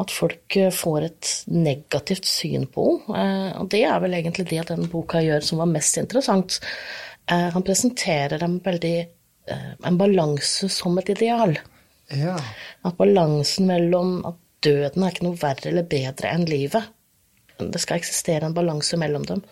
At 0.00 0.14
folk 0.14 0.56
eh, 0.56 0.70
får 0.72 1.04
et 1.10 1.32
negativt 1.52 2.24
syn 2.24 2.64
på 2.72 2.86
henne. 3.10 3.26
Eh, 3.52 3.60
Og 3.60 3.68
det 3.74 3.82
er 3.84 4.00
vel 4.00 4.16
egentlig 4.16 4.48
det 4.48 4.64
den 4.70 4.88
boka 4.88 5.20
gjør 5.20 5.44
som 5.44 5.60
var 5.60 5.68
mest 5.68 6.00
interessant. 6.00 6.60
Han 7.30 7.62
presenterer 7.62 8.40
dem 8.40 8.56
veldig 8.64 8.96
en 9.48 9.98
balanse 9.98 10.68
som 10.68 10.98
et 10.98 11.08
ideal. 11.16 11.56
ja. 12.14 12.36
At 12.84 12.96
balansen 12.96 13.66
mellom 13.66 14.24
at 14.26 14.36
døden 14.64 15.02
er 15.04 15.10
ikke 15.14 15.24
noe 15.26 15.36
verre 15.40 15.68
eller 15.70 15.82
bedre 15.88 16.30
enn 16.34 16.44
livet. 16.48 16.82
Det 17.60 17.80
skal 17.80 17.98
eksistere 18.00 18.46
en 18.48 18.54
balanse 18.56 18.96
mellom 18.96 19.24
dem. 19.28 19.42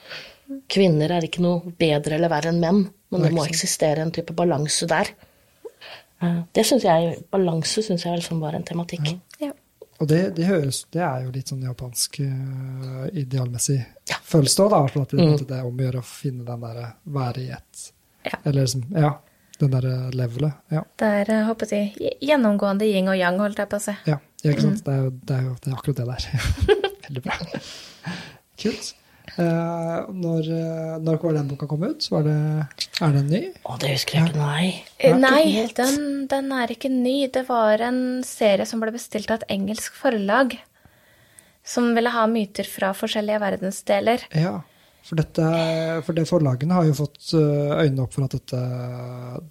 Kvinner 0.68 1.12
er 1.12 1.26
ikke 1.26 1.42
noe 1.44 1.72
bedre 1.78 2.16
eller 2.16 2.28
verre 2.32 2.48
enn 2.52 2.60
menn, 2.60 2.82
men 3.10 3.22
det 3.24 3.32
må 3.36 3.44
eksistere 3.44 4.00
en 4.04 4.12
type 4.12 4.32
balanse 4.36 4.86
der. 4.88 5.10
Eh, 6.22 6.40
Det 6.52 6.64
synes 6.66 6.82
jeg, 6.84 7.18
Balanse 7.30 7.82
syns 7.82 8.04
jeg 8.04 8.16
liksom 8.18 8.40
var 8.40 8.54
en 8.56 8.64
tematikk. 8.64 9.12
Ja. 9.40 9.52
Og 10.00 10.06
det, 10.08 10.34
det 10.36 10.46
høres 10.46 10.84
Det 10.90 11.00
er 11.02 11.24
jo 11.24 11.30
litt 11.34 11.48
sånn 11.50 11.62
japansk 11.62 12.20
uh, 12.20 13.08
idealmessig 13.12 13.80
følelse 14.22 14.62
da, 14.62 14.68
da, 14.68 14.80
for 14.88 15.02
at 15.02 15.10
det, 15.10 15.18
Mm. 15.18 15.46
det 15.46 15.56
er 15.56 15.64
om 15.66 15.76
å 15.78 15.82
gjøre 15.84 15.98
å 16.02 16.06
finne 16.06 16.44
den 16.46 16.60
derre 16.60 16.92
være 17.04 17.40
i 17.44 17.50
ett 17.50 17.92
Ja. 18.24 18.38
Eller 18.44 18.60
liksom, 18.62 18.84
ja, 18.96 19.12
den 19.58 19.70
derre 19.74 19.94
levelet. 20.14 20.54
Ja. 20.70 20.82
Det 20.98 21.08
er 21.22 21.30
eh, 21.34 21.44
håper 21.48 21.72
jeg, 21.74 22.14
gjennomgående 22.22 22.86
yin 22.88 23.08
og 23.10 23.18
yang, 23.18 23.38
holdt 23.42 23.58
jeg 23.58 23.68
på 23.72 23.80
å 23.80 23.84
si. 23.88 23.96
ja, 24.06 24.18
ja 24.44 24.52
ikke 24.54 24.64
Mm. 24.68 24.76
sant. 24.76 24.84
Det 24.84 24.94
er 24.94 25.10
det 25.10 25.36
er 25.36 25.42
jo 25.48 25.56
det 25.64 25.72
er 25.72 25.76
akkurat 25.76 25.96
det 25.96 26.06
der. 26.06 26.22
Veldig 27.08 27.22
bra. 27.24 27.36
Kult. 28.58 28.94
Eh, 29.38 29.98
når, 30.18 30.46
eh, 30.50 30.94
når 31.04 31.18
var 31.22 31.34
den 31.36 31.48
boka 31.50 31.66
kom 31.70 31.82
ut? 31.84 32.06
Var 32.10 32.22
det, 32.26 32.36
er 33.04 33.12
den 33.14 33.28
ny? 33.30 33.40
Å, 33.68 33.76
det 33.78 33.90
husker 33.92 34.18
jeg 34.18 34.30
ikke, 34.30 34.38
nei. 34.40 34.70
Eh, 34.98 35.12
Nei, 35.14 35.20
Nei, 35.20 35.42
ikke 35.42 35.58
helt. 35.60 35.76
den, 35.82 36.08
den 36.32 36.48
er 36.56 36.72
ikke 36.74 36.90
ny. 36.90 37.16
Det 37.34 37.44
var 37.48 37.84
en 37.86 38.00
serie 38.26 38.66
som 38.66 38.80
ble 38.82 38.90
bestilt 38.94 39.30
av 39.30 39.42
et 39.42 39.50
engelsk 39.58 39.94
forlag. 40.00 40.56
Som 41.68 41.90
ville 41.94 42.08
ha 42.14 42.24
myter 42.30 42.64
fra 42.66 42.94
forskjellige 42.96 43.40
verdensdeler. 43.42 44.24
Ja. 44.34 44.56
For, 45.08 45.16
dette, 45.16 45.44
for 46.04 46.12
det 46.12 46.26
forlagene 46.28 46.74
har 46.76 46.84
jo 46.84 46.92
fått 46.98 47.30
eh, 47.32 47.70
øynene 47.80 48.02
opp 48.04 48.12
for 48.12 48.26
at 48.26 48.34
dette, 48.36 48.58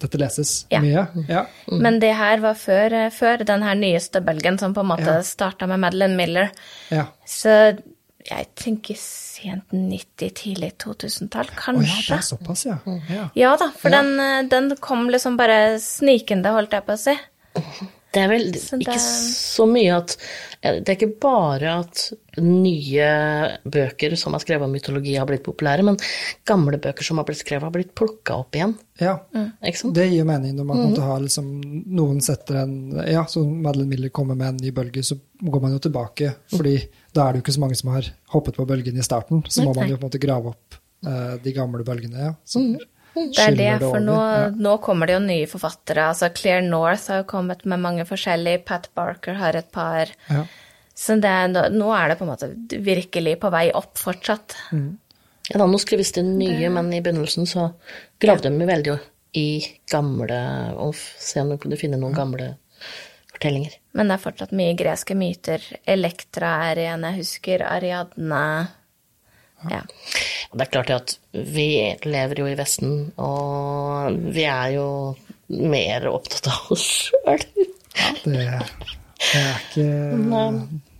dette 0.04 0.20
leses 0.22 0.52
Ja. 0.70 0.78
mye. 0.84 1.02
Ja. 1.26 1.42
Men 1.72 1.98
det 1.98 2.12
her 2.14 2.38
var 2.44 2.54
før, 2.54 2.94
eh, 2.94 3.10
før 3.10 3.42
den 3.44 3.64
her 3.66 3.74
nyeste 3.74 4.22
bølgen 4.22 4.58
som 4.62 4.74
på 4.76 4.84
en 4.84 4.92
måte 4.92 5.16
Ja. 5.18 5.22
starta 5.26 5.66
med 5.66 5.80
Madeleine 5.82 6.14
Miller. 6.16 6.50
ja. 6.94 7.06
Så 7.26 7.50
jeg 8.28 8.46
tenker 8.54 8.94
sent 9.00 9.70
90, 9.72 10.30
tidlig 10.34 10.72
2000-tall, 10.78 11.46
Å 11.48 11.74
ja, 11.82 11.98
det 12.08 12.18
er 12.18 12.24
såpass, 12.26 12.64
ja. 12.66 12.78
ja. 13.08 13.28
Ja 13.34 13.56
da, 13.56 13.70
for 13.70 13.90
Ja. 13.90 14.02
Den, 14.02 14.20
eh, 14.20 14.42
den 14.48 14.76
kom 14.76 15.08
liksom 15.10 15.36
bare 15.36 15.78
snikende, 15.80 16.52
holdt 16.54 16.70
jeg 16.72 16.86
på 16.86 16.92
å 16.94 16.98
si. 16.98 17.16
Det 18.14 18.22
er 18.22 18.30
vel 18.30 18.46
Så 18.56 18.78
ikke 18.80 18.96
så 19.02 19.66
mye 19.68 19.96
at 19.98 20.14
Det 20.62 20.88
er 20.88 20.94
ikke 20.96 21.20
bare 21.20 21.74
at 21.82 22.04
nye 22.40 23.08
bøker 23.68 24.14
som 24.18 24.34
er 24.34 24.42
skrevet 24.42 24.66
om 24.66 24.72
mytologi, 24.74 25.12
har 25.18 25.26
blitt 25.28 25.44
populære, 25.46 25.84
men 25.86 25.98
gamle 26.46 26.80
bøker 26.82 27.06
som 27.06 27.20
har 27.20 27.26
blitt 27.28 27.42
skrevet, 27.42 27.66
har 27.66 27.74
blitt 27.74 27.92
plukka 27.98 28.38
opp 28.42 28.58
igjen. 28.58 28.74
ja. 29.02 29.16
Ikke 29.62 29.82
sant? 29.82 29.94
Det 29.94 30.08
gir 30.10 30.26
mening 30.26 30.56
når 30.58 30.68
man 30.70 30.82
måte 30.88 31.04
har 31.04 31.22
liksom 31.22 31.50
Noen 31.98 32.20
setter 32.24 32.62
en 32.64 32.74
Ja, 33.06 33.24
så 33.30 33.44
Madeleine 33.46 33.92
Miller 33.92 34.14
kommer 34.14 34.38
med 34.38 34.54
en 34.54 34.60
ny 34.62 34.74
bølge, 34.74 35.04
så 35.06 35.18
går 35.38 35.62
man 35.62 35.74
jo 35.76 35.82
tilbake. 35.86 36.34
fordi 36.54 36.76
da 37.14 37.26
er 37.26 37.32
det 37.32 37.40
jo 37.40 37.46
ikke 37.46 37.56
så 37.58 37.64
mange 37.64 37.78
som 37.78 37.94
har 37.94 38.10
hoppet 38.34 38.58
på 38.58 38.66
bølgen 38.66 38.98
i 38.98 39.06
starten. 39.06 39.42
Så 39.48 39.66
må 39.66 39.74
man 39.74 39.90
jo 39.90 39.96
på 39.98 40.06
en 40.06 40.10
måte 40.10 40.22
grave 40.22 40.54
opp 40.54 40.78
uh, 41.06 41.34
de 41.42 41.52
gamle 41.54 41.84
bølgene. 41.86 42.30
ja. 42.30 42.34
Så 42.44 42.62
Det 43.34 43.44
er 43.44 43.56
det, 43.58 43.72
for 43.82 44.00
nå. 44.04 44.14
Ja. 44.16 44.48
nå 44.54 44.76
kommer 44.84 45.06
det 45.10 45.16
jo 45.18 45.24
nye 45.26 45.46
forfattere. 45.50 46.06
Altså 46.12 46.30
Claire 46.34 46.62
North 46.66 47.08
har 47.10 47.22
jo 47.22 47.26
kommet 47.30 47.64
med 47.68 47.80
mange 47.82 48.06
forskjellige, 48.08 48.64
Pat 48.68 48.88
Barker 48.98 49.34
har 49.40 49.56
et 49.58 49.70
par. 49.74 50.12
Ja. 50.30 50.44
Så 50.98 51.14
det, 51.22 51.34
nå- 51.74 51.92
er 51.94 52.08
det 52.10 52.18
på 52.18 52.26
en 52.26 52.32
måte 52.32 52.48
virkelig 52.82 53.36
på 53.42 53.50
vei 53.54 53.68
opp 53.72 53.98
fortsatt. 54.00 54.56
Ja, 54.72 55.58
da, 55.60 55.66
nå 55.70 55.78
skrives 55.80 56.10
det 56.16 56.24
nye, 56.26 56.68
men 56.74 56.90
i 56.92 57.00
begynnelsen 57.00 57.46
så 57.46 57.68
gravde 58.20 58.50
de 58.50 58.66
veldig 58.68 58.98
i 59.38 59.46
gamle 59.92 60.38
Og 60.80 60.94
se 60.96 61.40
om 61.40 61.50
de 61.52 61.58
kunne 61.60 61.76
finne 61.78 61.98
noen 62.00 62.16
gamle 62.16 62.54
fortellinger. 63.32 63.76
Men 63.94 64.08
det 64.10 64.16
er 64.18 64.22
fortsatt 64.24 64.52
mye 64.56 64.74
greske 64.78 65.14
myter. 65.18 65.62
Elektra 65.88 66.50
er 66.70 66.80
igjen, 66.84 67.06
jeg 67.06 67.20
husker, 67.22 67.64
Ariadne 67.68 68.42
Ja. 69.70 69.82
Det 70.52 70.64
er 70.64 70.70
klart 70.72 70.90
at 70.94 71.14
vi 71.32 71.68
lever 72.06 72.42
jo 72.42 72.48
i 72.48 72.56
Vesten, 72.58 73.10
og 73.20 74.18
vi 74.32 74.46
er 74.48 74.74
jo 74.76 74.88
mer 75.48 76.08
opptatt 76.12 76.50
av 76.52 76.72
oss 76.76 76.86
sjøl. 77.08 77.42
Det, 78.24 78.44
det 78.44 79.40
er 79.42 79.62
ikke 79.64 79.86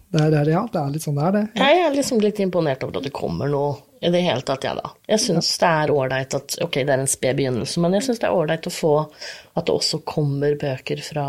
det 0.08 0.22
er, 0.22 0.32
det 0.32 0.38
er, 0.40 0.50
Ja, 0.50 0.62
det 0.72 0.80
er 0.80 0.92
litt 0.94 1.04
sånn 1.04 1.18
det 1.18 1.26
er, 1.26 1.36
det. 1.36 1.44
Jeg 1.60 1.82
er 1.84 1.94
liksom 1.94 2.20
litt 2.24 2.40
imponert 2.40 2.82
over 2.84 2.98
at 3.00 3.06
det 3.06 3.14
kommer 3.14 3.50
noe 3.52 3.76
i 4.00 4.10
det 4.14 4.22
hele 4.24 4.44
tatt, 4.46 4.64
ja 4.64 4.72
da. 4.78 4.92
Jeg 5.10 5.20
syns 5.24 5.50
det 5.60 5.70
er 5.82 5.92
ålreit 5.92 6.36
at 6.38 6.56
Ok, 6.64 6.80
det 6.80 6.94
er 6.94 7.02
en 7.02 7.10
sped 7.10 7.38
begynnelse, 7.38 7.80
men 7.82 7.96
jeg 7.98 8.06
syns 8.06 8.22
det 8.22 8.28
er 8.28 8.36
ålreit 8.36 8.68
å 8.70 8.72
få 8.72 8.92
at 9.04 9.66
det 9.66 9.74
også 9.74 10.00
kommer 10.08 10.56
bøker 10.60 11.02
fra 11.04 11.26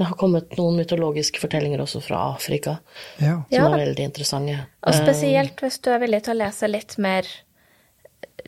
Det 0.00 0.06
har 0.08 0.16
kommet 0.16 0.54
noen 0.56 0.78
mytologiske 0.80 1.42
fortellinger 1.42 1.82
også 1.84 2.00
fra 2.00 2.22
Afrika 2.32 2.78
Ja. 3.20 3.42
som 3.42 3.52
Ja 3.52 3.66
er 3.68 3.82
veldig 3.84 4.06
interessante. 4.06 4.54
Og 4.88 4.96
spesielt 4.96 5.60
hvis 5.60 5.76
du 5.84 5.90
er 5.92 6.00
villig 6.00 6.22
til 6.24 6.32
å 6.38 6.40
lese 6.40 6.70
litt 6.72 6.96
mer 6.96 7.28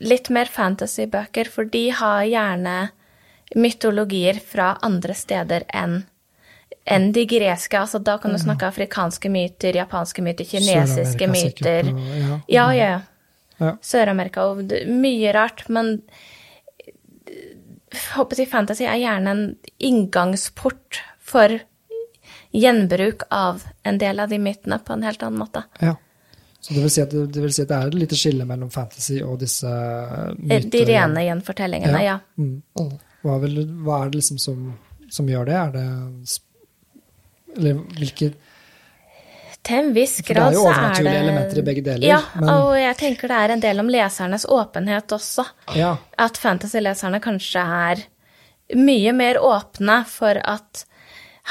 litt 0.01 0.31
mer 0.33 0.49
fantasybøker, 0.49 1.45
for 1.53 1.69
de 1.69 1.83
har 1.93 2.23
gjerne 2.25 2.89
mytologier 3.55 4.39
fra 4.41 4.71
andre 4.81 5.13
steder 5.13 5.67
enn 5.69 5.99
enn 6.89 7.11
de 7.15 7.23
greske. 7.29 7.77
Altså, 7.79 8.01
da 8.03 8.17
kan 8.17 8.33
du 8.33 8.39
snakke 8.41 8.67
afrikanske 8.67 9.29
myter, 9.31 9.77
japanske 9.77 10.25
myter, 10.25 10.43
kinesiske 10.49 11.29
sikkert, 11.31 11.93
myter. 11.93 11.93
ja. 12.19 12.39
Ja, 12.49 12.65
ja, 12.73 12.89
ja. 12.89 13.01
Ja. 13.61 13.75
Sør-Amerika 13.85 14.49
og 14.49 14.65
mye 14.89 15.31
rart, 15.37 15.63
men 15.69 15.99
håper 18.15 18.41
jeg 18.41 18.49
fantasy 18.49 18.83
er 18.89 18.97
gjerne 18.99 19.31
en 19.37 19.43
inngangsport 19.79 21.03
for 21.33 21.59
gjenbruk 22.53 23.25
av 23.33 23.63
en 23.83 23.97
del 23.97 24.19
av 24.23 24.29
de 24.29 24.39
mytene 24.39 24.77
på 24.85 24.93
en 24.93 25.03
helt 25.09 25.23
annen 25.25 25.41
måte. 25.43 25.65
ja. 25.81 25.95
Så 26.63 26.71
det 26.73 26.79
vil, 26.79 26.91
si 26.95 27.01
at, 27.03 27.11
det 27.11 27.41
vil 27.43 27.51
si 27.51 27.59
at 27.65 27.67
det 27.67 27.75
er 27.75 27.89
et 27.89 27.95
lite 28.05 28.15
skille 28.15 28.45
mellom 28.47 28.69
fantasy 28.71 29.17
og 29.19 29.33
disse 29.41 29.67
mytene? 29.67 30.61
myter... 30.61 30.69
De 30.71 30.83
rene 30.87 31.23
gjenfortellingene, 31.25 32.03
ja. 32.05 32.13
Mm. 32.39 32.53
Hva, 33.19 33.35
vil, 33.41 33.57
hva 33.83 33.97
er 34.05 34.13
det 34.13 34.21
liksom 34.21 34.39
som, 34.39 34.61
som 35.11 35.27
gjør 35.27 35.49
det? 35.49 35.57
Er 35.59 35.73
det 35.73 35.83
Eller 37.57 37.81
hvilke 37.99 38.29
Til 39.59 39.75
en 39.81 39.91
viss 39.97 40.15
grad 40.23 40.39
så 40.39 40.39
er 40.39 40.39
det 40.39 40.39
Det 40.39 40.39
er 40.39 40.55
jo 40.55 40.63
overnaturlige 40.69 41.25
elementer 41.25 41.59
i 41.59 41.65
begge 41.67 41.83
deler, 41.89 42.07
Ja, 42.07 42.21
men- 42.39 42.53
og 42.53 42.71
jeg 42.79 42.97
tenker 43.03 43.33
det 43.33 43.41
er 43.41 43.55
en 43.57 43.65
del 43.67 43.83
om 43.83 43.91
lesernes 43.97 44.47
åpenhet 44.47 45.17
også. 45.19 45.45
Ja. 45.75 45.97
At 46.15 46.39
fantasy-leserne 46.39 47.19
kanskje 47.27 47.67
er 47.91 48.07
mye 48.79 49.11
mer 49.11 49.43
åpne 49.43 50.05
for 50.07 50.39
at 50.39 50.85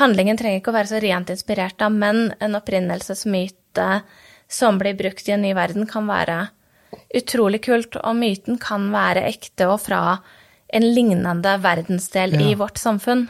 handlingen 0.01 0.39
trenger 0.41 0.61
ikke 0.61 0.73
å 0.73 0.79
være 0.79 0.91
så 0.93 1.01
rent 1.03 1.33
inspirert 1.33 1.83
av, 1.85 1.93
men 1.93 2.33
en 2.41 2.59
opprinnelsesmyte 2.59 3.89
som 4.53 4.79
blir 4.81 4.97
brukt 4.99 5.29
i 5.29 5.35
en 5.35 5.45
ny 5.45 5.53
verden, 5.57 5.87
kan 5.89 6.09
være 6.09 6.47
utrolig 7.17 7.63
kult, 7.65 7.97
og 7.97 8.17
myten 8.19 8.59
kan 8.61 8.91
være 8.93 9.25
ekte 9.29 9.69
og 9.71 9.81
fra 9.85 10.19
en 10.73 10.89
lignende 10.95 11.57
verdensdel 11.61 12.35
Ja. 12.37 12.51
i 12.51 12.55
vårt 12.55 12.79
samfunn. 12.81 13.29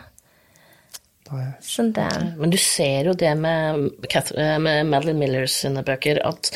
Det 1.33 2.37
Men 2.37 2.51
du 2.51 2.59
ser 2.59 3.07
jo 3.09 3.15
det 3.15 3.37
med, 3.39 3.91
med 4.61 4.87
Madeline 4.87 5.19
Millers 5.19 5.53
sine 5.63 5.83
bøker, 5.83 6.21
at 6.27 6.51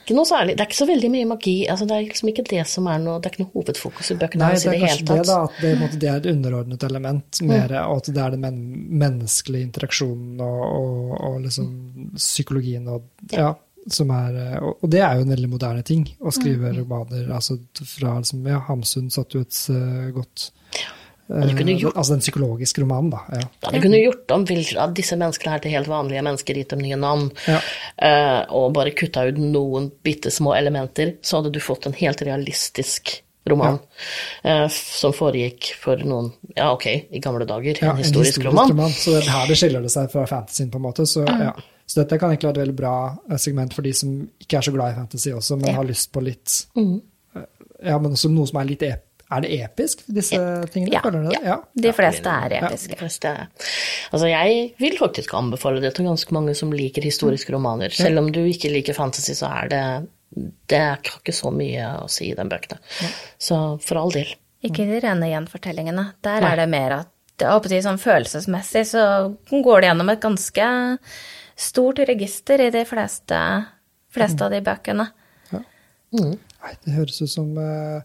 ikke 0.00 0.16
noe 0.16 0.28
særlig 0.28 0.56
Det 0.56 0.64
er 0.64 0.68
ikke 0.70 0.78
så 0.80 0.88
veldig 0.88 1.10
mye 1.12 1.28
magi. 1.30 1.54
altså 1.70 1.86
Det 1.88 1.96
er 1.96 2.04
liksom 2.08 2.30
ikke 2.32 2.44
det 2.50 2.66
som 2.68 2.88
er 2.90 3.00
noe 3.02 3.20
Det 3.20 3.30
er 3.30 3.34
ikke 3.34 3.44
noe 3.44 3.54
hovedfokus 3.54 4.10
i 4.10 4.18
bøkene 4.20 4.42
Nei, 4.42 4.50
hans 4.54 4.64
det 4.64 4.70
er 4.70 4.76
det 4.76 4.82
kanskje 4.84 5.08
det, 5.08 5.24
da. 5.28 5.38
At 5.44 5.62
det, 5.62 5.72
det 6.02 6.10
er 6.10 6.20
et 6.20 6.28
underordnet 6.34 6.86
element, 6.90 7.40
mer, 7.46 7.74
og 7.86 8.02
at 8.02 8.12
det 8.12 8.22
er 8.24 8.36
den 8.36 8.44
men 8.44 8.60
menneskelige 9.00 9.66
interaksjonen 9.68 10.40
og, 10.44 10.62
og, 10.66 11.16
og 11.28 11.40
liksom 11.44 11.68
psykologien 12.16 12.88
og 12.90 13.04
ja, 13.34 13.52
som 13.90 14.10
er 14.14 14.38
Og 14.60 14.86
det 14.90 15.02
er 15.04 15.16
jo 15.18 15.26
en 15.26 15.34
veldig 15.34 15.50
moderne 15.50 15.82
ting, 15.86 16.06
å 16.20 16.32
skrive 16.34 16.72
romaner. 16.76 17.28
altså 17.32 17.58
fra 17.84 18.16
liksom, 18.18 18.46
ja, 18.48 18.60
Hamsun 18.68 19.10
satt 19.12 19.36
jo 19.36 19.44
et 19.44 19.60
uh, 19.72 20.10
godt 20.16 20.50
Og 20.50 20.80
du 20.80 20.80
kunne 20.80 20.80
eh, 20.80 21.19
gjort- 21.30 21.96
Altså 21.96 22.12
den 22.16 22.20
psykologiske 22.20 22.82
romanen, 22.82 23.10
da. 23.10 23.20
Ja. 23.32 23.40
Ja, 23.62 23.70
du 23.70 23.80
kunne 23.80 24.00
gjort 24.02 24.30
om 24.34 24.44
av 24.78 24.94
disse 24.94 25.16
menneskene 25.16 25.52
her 25.52 25.58
til 25.58 25.70
helt 25.72 25.88
vanlige 25.88 26.22
mennesker, 26.22 26.54
gitt 26.54 26.68
dem 26.70 26.80
nye 26.80 26.96
navn, 26.96 27.30
Ja. 27.46 27.60
eh, 27.98 28.46
og 28.50 28.72
bare 28.74 28.90
kutta 28.90 29.28
ut 29.28 29.36
noen 29.38 29.90
bitte 30.02 30.30
små 30.30 30.54
elementer, 30.56 31.16
så 31.22 31.38
hadde 31.40 31.52
du 31.52 31.60
fått 31.60 31.86
en 31.86 31.92
helt 31.92 32.20
realistisk 32.22 33.22
roman 33.48 33.78
ja. 34.44 34.68
som 34.68 35.12
foregikk 35.12 35.74
for 35.80 35.96
noen 35.96 36.32
Ja, 36.56 36.72
ok, 36.74 36.86
i 37.10 37.20
gamle 37.20 37.46
dager, 37.46 37.78
Ja, 37.80 37.92
en 37.92 37.96
historisk 37.96 38.44
roman. 38.44 38.68
Så 38.90 39.14
det 39.16 39.26
er 39.26 39.30
her 39.30 39.46
det 39.46 39.56
skiller 39.56 39.82
det 39.82 39.90
seg 39.90 40.10
fra 40.12 40.26
fantasyen, 40.26 40.70
på 40.70 40.76
en 40.76 40.82
måte. 40.82 41.06
Så, 41.06 41.24
ja. 41.26 41.52
så 41.86 42.02
dette 42.02 42.18
kan 42.18 42.30
egentlig 42.30 42.50
være 42.50 42.58
et 42.60 42.66
veldig 42.68 42.76
bra 42.76 42.94
eh, 43.30 43.36
segment 43.36 43.72
for 43.74 43.82
de 43.82 43.92
som 43.92 44.28
ikke 44.40 44.58
er 44.58 44.66
så 44.66 44.72
glad 44.74 44.92
i 44.92 44.98
fantasy 44.98 45.30
også, 45.30 45.56
men 45.56 45.70
Ja. 45.70 45.76
har 45.78 45.84
lyst 45.84 46.12
på 46.12 46.22
litt 46.22 46.66
mm. 46.76 47.00
Ja, 47.82 47.98
men 47.98 48.12
også 48.12 48.28
noe 48.28 48.46
som 48.46 48.58
er 48.60 48.64
litt 48.68 48.82
ep 48.82 49.06
Er 49.30 49.40
det 49.44 49.50
episk, 49.62 50.00
disse 50.10 50.38
tingene? 50.72 50.92
Ja, 50.96 51.02
det? 51.10 51.38
Ja. 51.44 51.56
De 51.78 51.92
fleste 51.94 52.26
er 52.32 52.56
episke. 52.58 52.96
episke. 52.96 52.98
fleste- 52.98 53.48
Altså, 54.12 54.26
jeg 54.28 54.74
vil 54.78 54.96
faktisk 54.98 55.34
anbefale 55.38 55.80
det 55.80 55.94
til 55.94 56.06
ganske 56.08 56.32
mange 56.34 56.54
som 56.56 56.72
liker 56.72 57.02
historiske 57.02 57.52
romaner. 57.54 57.90
Selv 57.94 58.18
om 58.18 58.32
du 58.32 58.40
ikke 58.40 58.72
liker 58.72 58.92
fantasy, 58.94 59.32
så 59.38 59.46
er 59.62 59.68
det 59.68 60.08
Det 60.68 60.78
har 60.78 60.98
ikke 60.98 61.34
så 61.34 61.50
mye 61.50 62.04
å 62.04 62.08
si 62.08 62.30
i 62.30 62.34
de 62.34 62.44
bøkene. 62.44 62.78
Så 63.38 63.80
for 63.82 63.98
all 63.98 64.10
del. 64.14 64.28
Ikke 64.62 64.84
de 64.86 65.00
rene 65.00 65.26
gjenfortellingene. 65.26 66.12
Der 66.22 66.42
er 66.42 66.56
det 66.56 66.68
mer 66.68 66.92
at 67.00 67.08
sånn 67.38 67.98
følelsesmessig 67.98 68.84
så 68.86 69.36
går 69.50 69.80
det 69.80 69.88
gjennom 69.90 70.10
et 70.12 70.20
ganske 70.20 70.98
stort 71.56 71.98
register 72.06 72.60
i 72.60 72.70
de 72.70 72.84
fleste, 72.84 73.66
fleste 74.12 74.42
av 74.44 74.50
de 74.50 74.60
bøkene. 74.60 75.08
Nei, 76.10 76.72
det 76.84 76.92
høres 76.92 77.20
ut 77.22 77.30
som 77.30 77.50
eh, 77.56 78.02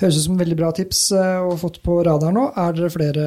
høres 0.00 0.16
ut 0.18 0.24
som 0.26 0.38
veldig 0.40 0.56
bra 0.58 0.70
tips 0.76 1.00
eh, 1.16 1.38
å 1.40 1.54
fått 1.60 1.78
på 1.86 2.00
radaren 2.04 2.34
nå. 2.36 2.48
Er 2.60 2.74
det 2.76 2.90
flere 2.92 3.26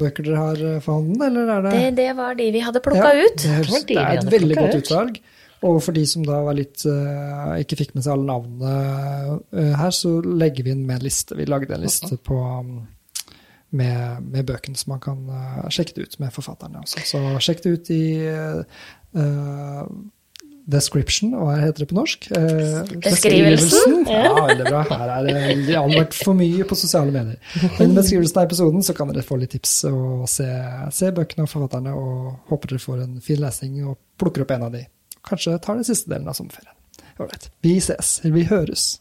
bøker 0.00 0.26
dere 0.26 0.40
har 0.40 0.62
eh, 0.70 0.78
for 0.82 0.98
hånden, 0.98 1.20
eller 1.28 1.52
er 1.54 1.66
det 1.66 1.74
Det, 1.76 1.90
det 2.00 2.08
var 2.18 2.38
de 2.38 2.46
vi 2.56 2.62
hadde 2.64 2.82
plukka 2.82 3.12
Ja, 3.12 3.26
ut. 3.28 3.36
Det, 3.42 3.52
høres, 3.58 3.84
Det 3.84 3.94
det 3.94 4.02
er 4.02 4.22
et 4.22 4.32
veldig 4.32 4.56
godt 4.58 4.74
ut. 4.78 4.80
utvalg. 4.86 5.20
Og 5.66 5.78
for 5.82 5.96
de 5.96 6.02
som 6.06 6.24
da 6.26 6.40
var 6.44 6.54
litt, 6.54 6.82
ikke 6.84 7.78
fikk 7.80 7.94
med 7.96 8.04
seg 8.04 8.12
alle 8.12 8.26
navnene 8.28 9.72
her, 9.80 9.94
så 9.96 10.10
legger 10.20 10.66
vi 10.66 10.74
inn 10.74 10.82
med 10.86 10.98
en 10.98 11.06
liste. 11.06 11.34
Vi 11.34 11.46
lagde 11.48 11.72
en 11.74 11.80
liste 11.82 12.18
på, 12.22 12.36
um, 12.36 12.74
med, 13.72 14.26
med 14.26 14.44
bøkene, 14.46 14.76
som 14.78 14.92
man 14.92 15.00
kan 15.02 15.22
sjekke 15.72 15.96
det 15.96 16.04
ut 16.10 16.18
med 16.22 16.34
forfatterne 16.36 16.84
også. 16.84 17.06
Så 17.08 17.22
sjekk 17.42 17.64
det 17.64 17.72
ut 17.72 17.90
i 17.96 18.02
eh, 18.28 19.88
description, 20.66 21.30
hva 21.38 21.54
heter 21.60 21.84
det 21.84 21.88
på 21.92 21.96
norsk? 21.96 22.26
Eh, 22.34 22.94
Beskrivelsen. 23.04 24.00
Ja, 24.10 24.32
veldig 24.48 24.66
bra. 24.66 24.80
Her 24.90 25.12
er 25.14 25.28
det 25.30 25.76
anmeldt 25.78 26.16
for 26.18 26.34
mye 26.38 26.66
på 26.66 26.78
sosiale 26.78 27.14
medier. 27.14 27.38
Men 27.78 27.92
i 27.94 27.98
beskrivelsen 28.00 28.40
av 28.42 28.48
episoden 28.48 28.82
så 28.86 28.96
kan 28.98 29.12
dere 29.12 29.22
få 29.26 29.38
litt 29.40 29.54
tips 29.54 29.76
og 29.92 30.26
se, 30.30 30.48
se 30.94 31.12
bøkene 31.14 31.46
og 31.46 31.52
forfatterne, 31.52 31.94
og 31.94 32.50
håper 32.50 32.74
dere 32.74 32.82
får 32.82 33.04
en 33.06 33.20
fin 33.24 33.40
lesning 33.42 33.78
og 33.86 33.98
plukker 34.18 34.42
opp 34.46 34.56
en 34.56 34.66
av 34.68 34.74
de. 34.74 34.82
Kanskje 35.26 35.56
tar 35.62 35.78
den 35.78 35.86
siste 35.86 36.10
delen 36.10 36.26
av 36.30 36.38
sommerferien. 36.38 36.74
Ålreit. 37.22 37.48
Vi 37.64 37.78
ses. 37.80 38.18
Vi 38.26 38.44
høres. 38.50 38.98